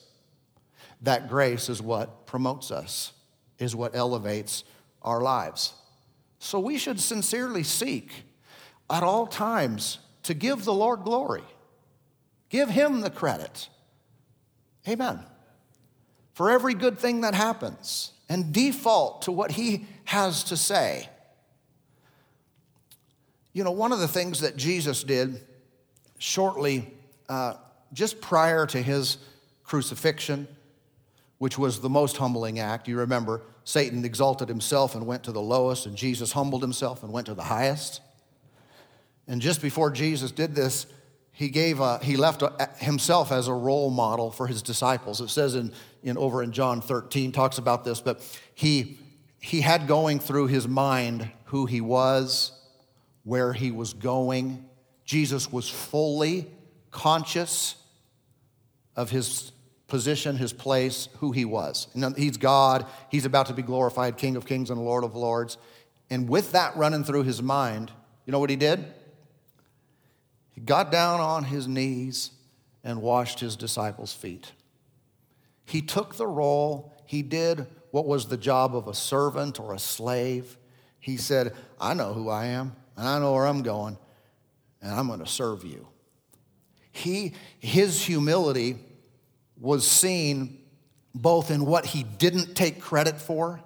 That 1.03 1.29
grace 1.29 1.69
is 1.69 1.81
what 1.81 2.27
promotes 2.27 2.71
us, 2.71 3.13
is 3.59 3.77
what 3.77 3.95
elevates 3.95 4.65
our 5.03 5.21
lives. 5.21 5.73
So 6.39 6.59
we 6.59 6.79
should 6.79 7.01
sincerely 7.01 7.63
seek 7.63 8.11
at 8.91 9.03
all 9.03 9.27
times 9.27 9.99
to 10.25 10.35
give 10.35 10.65
the 10.65 10.75
Lord 10.75 11.03
glory. 11.03 11.45
Give 12.49 12.69
him 12.69 13.01
the 13.01 13.11
credit. 13.11 13.69
Amen. 14.89 15.21
For 16.33 16.51
every 16.51 16.75
good 16.75 16.99
thing 16.99 17.23
that 17.23 17.35
happens 17.35 18.13
and 18.29 18.53
default 18.53 19.23
to 19.23 19.33
what 19.33 19.53
he 19.53 19.87
has 20.05 20.45
to 20.45 20.57
say. 20.57 21.09
You 23.53 23.65
know, 23.65 23.71
one 23.71 23.93
of 23.93 23.99
the 23.99 24.09
things 24.09 24.41
that 24.41 24.57
Jesus 24.57 25.03
did 25.03 25.41
shortly, 26.19 26.93
uh, 27.29 27.55
just 27.93 28.21
prior 28.21 28.67
to 28.67 28.81
his 28.81 29.19
crucifixion, 29.65 30.47
which 31.39 31.57
was 31.57 31.81
the 31.81 31.89
most 31.89 32.17
humbling 32.17 32.59
act, 32.59 32.89
you 32.89 32.99
remember, 32.99 33.43
Satan 33.65 34.05
exalted 34.05 34.49
himself 34.49 34.95
and 34.95 35.07
went 35.07 35.25
to 35.25 35.33
the 35.33 35.41
lowest, 35.41 35.87
and 35.87 35.97
Jesus 35.97 36.33
humbled 36.33 36.63
himself 36.63 37.03
and 37.03 37.13
went 37.13 37.27
to 37.27 37.35
the 37.35 37.45
highest. 37.45 38.01
And 39.27 39.41
just 39.41 39.63
before 39.63 39.91
Jesus 39.91 40.31
did 40.31 40.55
this, 40.55 40.87
he 41.31 41.51
gave 41.51 41.79
a, 41.79 41.99
he 41.99 42.17
left 42.17 42.43
a, 42.43 42.69
himself 42.79 43.31
as 43.31 43.47
a 43.47 43.53
role 43.53 43.91
model 43.91 44.31
for 44.33 44.49
his 44.49 44.63
disciples. 44.63 45.21
It 45.21 45.29
says 45.29 45.55
in, 45.55 45.73
in 46.03 46.19
over 46.19 46.43
in 46.43 46.51
John 46.51 46.81
13 46.81 47.31
talks 47.31 47.59
about 47.59 47.85
this, 47.85 48.01
but 48.01 48.21
he 48.55 48.99
he 49.41 49.61
had 49.61 49.87
going 49.87 50.19
through 50.19 50.49
his 50.49 50.67
mind 50.67 51.31
who 51.45 51.67
he 51.67 51.81
was, 51.81 52.53
where 53.23 53.53
he 53.53 53.71
was 53.71 53.93
going. 53.93 54.65
Jesus 55.05 55.53
was 55.53 55.69
fully 55.69 56.47
conscious 56.91 57.77
of 58.97 59.11
his 59.11 59.53
position, 59.89 60.37
his 60.37 60.53
place, 60.53 61.09
who 61.19 61.33
he 61.33 61.45
was. 61.45 61.89
He's 62.17 62.37
God, 62.37 62.87
he's 63.11 63.25
about 63.25 63.47
to 63.47 63.55
be 63.55 63.63
glorified, 63.63 64.17
King 64.17 64.37
of 64.37 64.47
kings 64.47 64.71
and 64.71 64.81
Lord 64.81 65.03
of 65.03 65.17
lords. 65.17 65.59
And 66.11 66.29
with 66.29 66.53
that 66.53 66.77
running 66.77 67.05
through 67.05 67.25
his 67.25 67.43
mind, 67.43 67.91
you 68.25 68.33
know 68.33 68.39
what 68.39 68.51
he 68.51 68.57
did? 68.57 68.85
He 70.53 70.61
got 70.61 70.93
down 70.93 71.21
on 71.21 71.45
his 71.45 71.67
knees 71.67 72.31
and 72.85 73.03
washed 73.03 73.41
his 73.41 73.57
disciples' 73.57 74.13
feet. 74.13 74.53
He 75.65 75.83
took 75.83 76.17
the 76.17 76.27
role, 76.27 76.95
he 77.07 77.23
did 77.23 77.67
what 77.91 78.07
was 78.07 78.29
the 78.29 78.37
job 78.37 78.77
of 78.77 78.89
a 78.89 78.95
servant 78.95 79.59
or 79.59 79.73
a 79.73 79.79
slave. 79.79 80.59
He 81.01 81.17
said, 81.17 81.55
I 81.81 81.95
know 81.95 82.13
who 82.13 82.29
I 82.29 82.47
am, 82.47 82.77
and 82.97 83.09
I 83.09 83.19
know 83.19 83.33
where 83.33 83.47
I'm 83.47 83.63
going, 83.63 83.97
and 84.83 84.93
I'm 84.93 85.07
going 85.07 85.21
to 85.21 85.27
serve 85.27 85.65
you. 85.65 85.89
He, 86.93 87.35
his 87.59 88.03
humility 88.03 88.77
was 89.61 89.87
seen 89.87 90.59
both 91.15 91.51
in 91.51 91.67
what 91.67 91.87
he 91.87 92.03
didn't 92.03 92.55
take 92.55 92.81
credit 92.81 93.21
for 93.21 93.61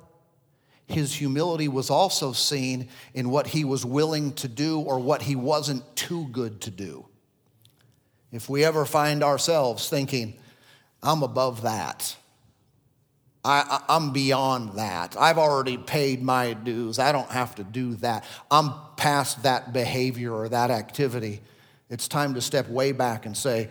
his 0.93 1.15
humility 1.15 1.69
was 1.69 1.91
also 1.91 2.33
seen 2.33 2.89
in 3.15 3.31
what 3.31 3.49
he 3.49 3.65
was 3.65 3.85
willing 3.85 4.33
to 4.35 4.49
do 4.49 4.81
or 4.81 4.99
what 4.99 5.23
he 5.23 5.37
wasn't 5.37 5.97
too 5.97 6.27
good 6.29 6.61
to 6.63 6.71
do. 6.71 7.07
If 8.31 8.49
we 8.49 8.65
ever 8.65 8.85
find 8.85 9.23
ourselves 9.23 9.89
thinking, 9.89 10.35
I'm 11.03 11.23
above 11.23 11.63
that, 11.63 12.17
I, 13.45 13.83
am 13.89 14.13
beyond 14.13 14.75
that, 14.75 15.17
I've 15.19 15.39
already 15.39 15.77
paid 15.77 16.23
my 16.23 16.53
dues, 16.53 17.01
I 17.01 17.11
don't 17.11 17.31
have 17.31 17.57
to 17.57 17.65
do 17.65 17.97
that, 17.97 18.25
I'm 18.51 18.73
past 18.97 19.43
that 19.43 19.73
behavior 19.73 20.33
or 20.33 20.49
that 20.49 20.71
activity, 20.71 21.41
it's 21.91 22.07
time 22.07 22.35
to 22.35 22.41
step 22.41 22.69
way 22.69 22.93
back 22.93 23.27
and 23.27 23.37
say, 23.37 23.69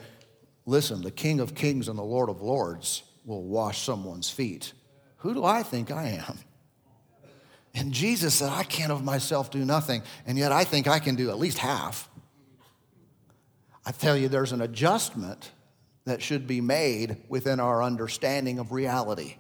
listen, 0.72 1.02
the 1.02 1.12
King 1.12 1.40
of 1.40 1.54
Kings 1.54 1.88
and 1.88 2.00
the 2.00 2.04
Lord 2.04 2.30
of 2.30 2.42
Lords 2.42 3.04
will 3.26 3.44
wash 3.44 3.84
someone's 3.84 4.30
feet. 4.30 4.74
Who 5.18 5.34
do 5.34 5.44
I 5.44 5.62
think 5.62 5.92
I 5.92 6.24
am? 6.28 6.40
And 7.76 7.92
Jesus 7.92 8.36
said, 8.36 8.50
I 8.50 8.64
can't 8.64 8.92
of 8.92 9.04
myself 9.04 9.52
do 9.52 9.64
nothing, 9.64 10.02
and 10.26 10.38
yet 10.38 10.52
I 10.52 10.64
think 10.64 10.88
I 10.88 11.00
can 11.00 11.16
do 11.16 11.30
at 11.30 11.38
least 11.38 11.58
half. 11.58 12.10
I 13.86 13.92
tell 13.92 14.18
you, 14.18 14.30
there's 14.30 14.52
an 14.52 14.62
adjustment 14.62 15.52
that 16.06 16.22
should 16.22 16.48
be 16.48 16.62
made 16.62 17.18
within 17.30 17.60
our 17.60 17.84
understanding 17.84 18.58
of 18.58 18.72
reality 18.72 19.36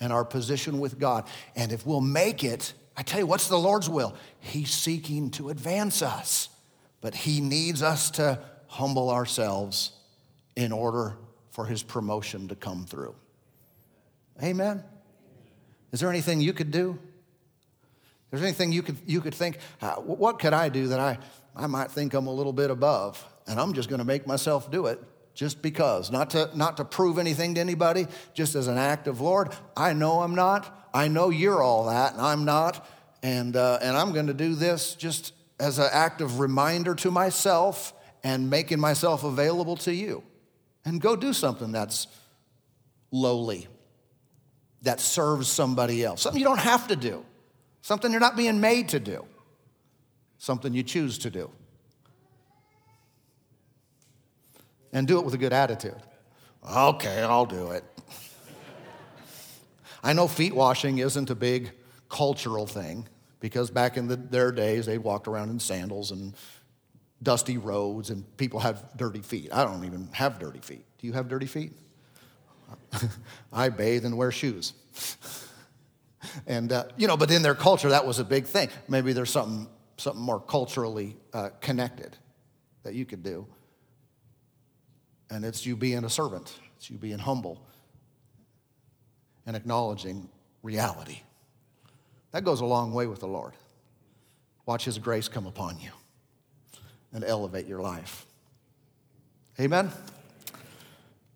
and 0.00 0.12
our 0.12 0.24
position 0.24 0.80
with 0.80 0.98
God. 0.98 1.26
And 1.56 1.72
if 1.72 1.86
we'll 1.86 2.00
make 2.00 2.44
it, 2.44 2.72
I 2.96 3.02
tell 3.02 3.20
you, 3.20 3.26
what's 3.26 3.48
the 3.48 3.58
Lord's 3.58 3.88
will? 3.88 4.14
He's 4.40 4.70
seeking 4.70 5.30
to 5.32 5.48
advance 5.50 6.02
us, 6.02 6.48
but 7.00 7.14
He 7.14 7.40
needs 7.40 7.82
us 7.82 8.10
to 8.12 8.38
humble 8.66 9.10
ourselves 9.10 9.92
in 10.56 10.72
order 10.72 11.16
for 11.50 11.66
His 11.66 11.82
promotion 11.82 12.48
to 12.48 12.54
come 12.54 12.84
through. 12.86 13.14
Amen. 14.42 14.82
Is 15.92 16.00
there 16.00 16.08
anything 16.08 16.40
you 16.40 16.52
could 16.52 16.70
do? 16.70 16.98
Is 18.32 18.40
there 18.40 18.48
anything 18.48 18.72
you 18.72 18.82
could, 18.82 18.96
you 19.06 19.20
could 19.20 19.34
think, 19.34 19.58
uh, 19.82 19.96
what 19.96 20.38
could 20.38 20.52
I 20.52 20.68
do 20.68 20.88
that 20.88 21.00
I, 21.00 21.18
I 21.56 21.66
might 21.66 21.90
think 21.90 22.14
I'm 22.14 22.28
a 22.28 22.32
little 22.32 22.52
bit 22.52 22.70
above? 22.70 23.24
And 23.46 23.58
I'm 23.58 23.72
just 23.72 23.88
going 23.88 23.98
to 23.98 24.04
make 24.04 24.26
myself 24.26 24.70
do 24.70 24.86
it 24.86 25.02
just 25.34 25.62
because. 25.62 26.10
Not 26.12 26.30
to, 26.30 26.50
not 26.54 26.76
to 26.76 26.84
prove 26.84 27.18
anything 27.18 27.56
to 27.56 27.60
anybody, 27.60 28.06
just 28.34 28.54
as 28.54 28.68
an 28.68 28.78
act 28.78 29.08
of, 29.08 29.20
Lord, 29.20 29.50
I 29.76 29.92
know 29.92 30.20
I'm 30.20 30.34
not. 30.34 30.88
I 30.94 31.08
know 31.08 31.30
you're 31.30 31.62
all 31.62 31.86
that, 31.86 32.12
and 32.12 32.22
I'm 32.22 32.44
not. 32.44 32.86
And, 33.22 33.56
uh, 33.56 33.78
and 33.82 33.96
I'm 33.96 34.12
going 34.12 34.28
to 34.28 34.34
do 34.34 34.54
this 34.54 34.94
just 34.94 35.32
as 35.58 35.78
an 35.78 35.88
act 35.92 36.20
of 36.20 36.38
reminder 36.38 36.94
to 36.96 37.10
myself 37.10 37.92
and 38.22 38.48
making 38.48 38.78
myself 38.78 39.24
available 39.24 39.76
to 39.78 39.94
you. 39.94 40.22
And 40.84 41.00
go 41.00 41.16
do 41.16 41.32
something 41.32 41.72
that's 41.72 42.06
lowly, 43.10 43.68
that 44.82 45.00
serves 45.00 45.48
somebody 45.48 46.04
else. 46.04 46.22
Something 46.22 46.40
you 46.40 46.46
don't 46.46 46.58
have 46.58 46.88
to 46.88 46.96
do, 46.96 47.24
something 47.82 48.10
you're 48.10 48.20
not 48.20 48.36
being 48.36 48.60
made 48.60 48.88
to 48.90 49.00
do, 49.00 49.24
something 50.38 50.72
you 50.72 50.82
choose 50.82 51.18
to 51.18 51.30
do. 51.30 51.50
And 54.92 55.06
do 55.06 55.18
it 55.18 55.24
with 55.24 55.34
a 55.34 55.38
good 55.38 55.52
attitude. 55.52 56.02
Okay, 56.68 57.22
I'll 57.22 57.46
do 57.46 57.70
it. 57.70 57.84
I 60.02 60.12
know 60.12 60.26
feet 60.26 60.54
washing 60.54 60.98
isn't 60.98 61.30
a 61.30 61.34
big 61.34 61.72
cultural 62.08 62.66
thing 62.66 63.06
because 63.38 63.70
back 63.70 63.96
in 63.96 64.08
the, 64.08 64.16
their 64.16 64.52
days 64.52 64.86
they 64.86 64.98
walked 64.98 65.28
around 65.28 65.50
in 65.50 65.58
sandals 65.58 66.10
and 66.10 66.34
dusty 67.22 67.58
roads 67.58 68.10
and 68.10 68.24
people 68.36 68.60
have 68.60 68.96
dirty 68.96 69.20
feet. 69.20 69.50
I 69.52 69.64
don't 69.64 69.84
even 69.84 70.08
have 70.12 70.38
dirty 70.38 70.60
feet. 70.60 70.84
Do 70.98 71.06
you 71.06 71.12
have 71.12 71.28
dirty 71.28 71.46
feet? 71.46 71.72
I 73.52 73.68
bathe 73.68 74.04
and 74.04 74.16
wear 74.16 74.30
shoes. 74.30 74.72
and, 76.46 76.72
uh, 76.72 76.84
you 76.96 77.06
know, 77.06 77.16
but 77.16 77.30
in 77.30 77.42
their 77.42 77.54
culture, 77.54 77.90
that 77.90 78.06
was 78.06 78.18
a 78.18 78.24
big 78.24 78.46
thing. 78.46 78.68
Maybe 78.88 79.12
there's 79.12 79.30
something, 79.30 79.68
something 79.96 80.22
more 80.22 80.40
culturally 80.40 81.16
uh, 81.32 81.50
connected 81.60 82.16
that 82.82 82.94
you 82.94 83.04
could 83.04 83.22
do. 83.22 83.46
And 85.30 85.44
it's 85.44 85.64
you 85.64 85.76
being 85.76 86.04
a 86.04 86.10
servant, 86.10 86.58
it's 86.76 86.90
you 86.90 86.98
being 86.98 87.18
humble 87.18 87.60
and 89.46 89.54
acknowledging 89.54 90.28
reality. 90.62 91.20
That 92.32 92.44
goes 92.44 92.60
a 92.60 92.64
long 92.64 92.92
way 92.92 93.06
with 93.06 93.20
the 93.20 93.28
Lord. 93.28 93.54
Watch 94.66 94.84
His 94.84 94.98
grace 94.98 95.28
come 95.28 95.46
upon 95.46 95.78
you 95.80 95.90
and 97.12 97.24
elevate 97.24 97.66
your 97.66 97.80
life. 97.80 98.26
Amen? 99.58 99.90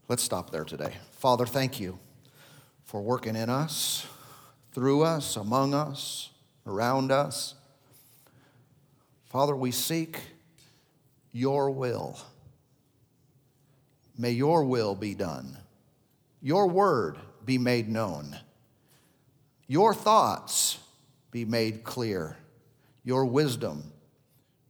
Let's 0.08 0.22
stop 0.22 0.50
there 0.50 0.64
today. 0.64 0.94
Father, 1.12 1.46
thank 1.46 1.80
you 1.80 1.98
for 2.84 3.02
working 3.02 3.36
in 3.36 3.50
us, 3.50 4.06
through 4.72 5.02
us, 5.02 5.36
among 5.36 5.74
us, 5.74 6.30
around 6.66 7.10
us. 7.10 7.54
Father, 9.24 9.56
we 9.56 9.70
seek 9.70 10.20
your 11.32 11.70
will. 11.70 12.18
May 14.16 14.30
your 14.30 14.64
will 14.64 14.94
be 14.94 15.14
done, 15.14 15.56
your 16.40 16.68
word 16.68 17.18
be 17.44 17.58
made 17.58 17.88
known, 17.88 18.38
your 19.66 19.92
thoughts 19.92 20.78
be 21.32 21.44
made 21.44 21.82
clear, 21.82 22.36
your 23.02 23.24
wisdom 23.24 23.92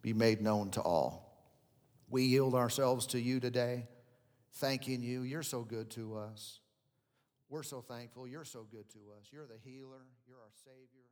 be 0.04 0.12
made 0.12 0.42
known 0.42 0.70
to 0.70 0.82
all. 0.82 1.34
We 2.10 2.24
yield 2.24 2.54
ourselves 2.54 3.06
to 3.06 3.18
you 3.18 3.40
today, 3.40 3.88
thanking 4.56 5.02
you. 5.02 5.22
You're 5.22 5.42
so 5.42 5.62
good 5.62 5.90
to 5.92 6.18
us. 6.18 6.60
We're 7.48 7.62
so 7.62 7.80
thankful. 7.80 8.28
You're 8.28 8.44
so 8.44 8.66
good 8.70 8.86
to 8.90 8.98
us. 9.18 9.28
You're 9.32 9.46
the 9.46 9.56
healer, 9.64 10.04
you're 10.28 10.36
our 10.36 10.52
Savior. 10.62 11.03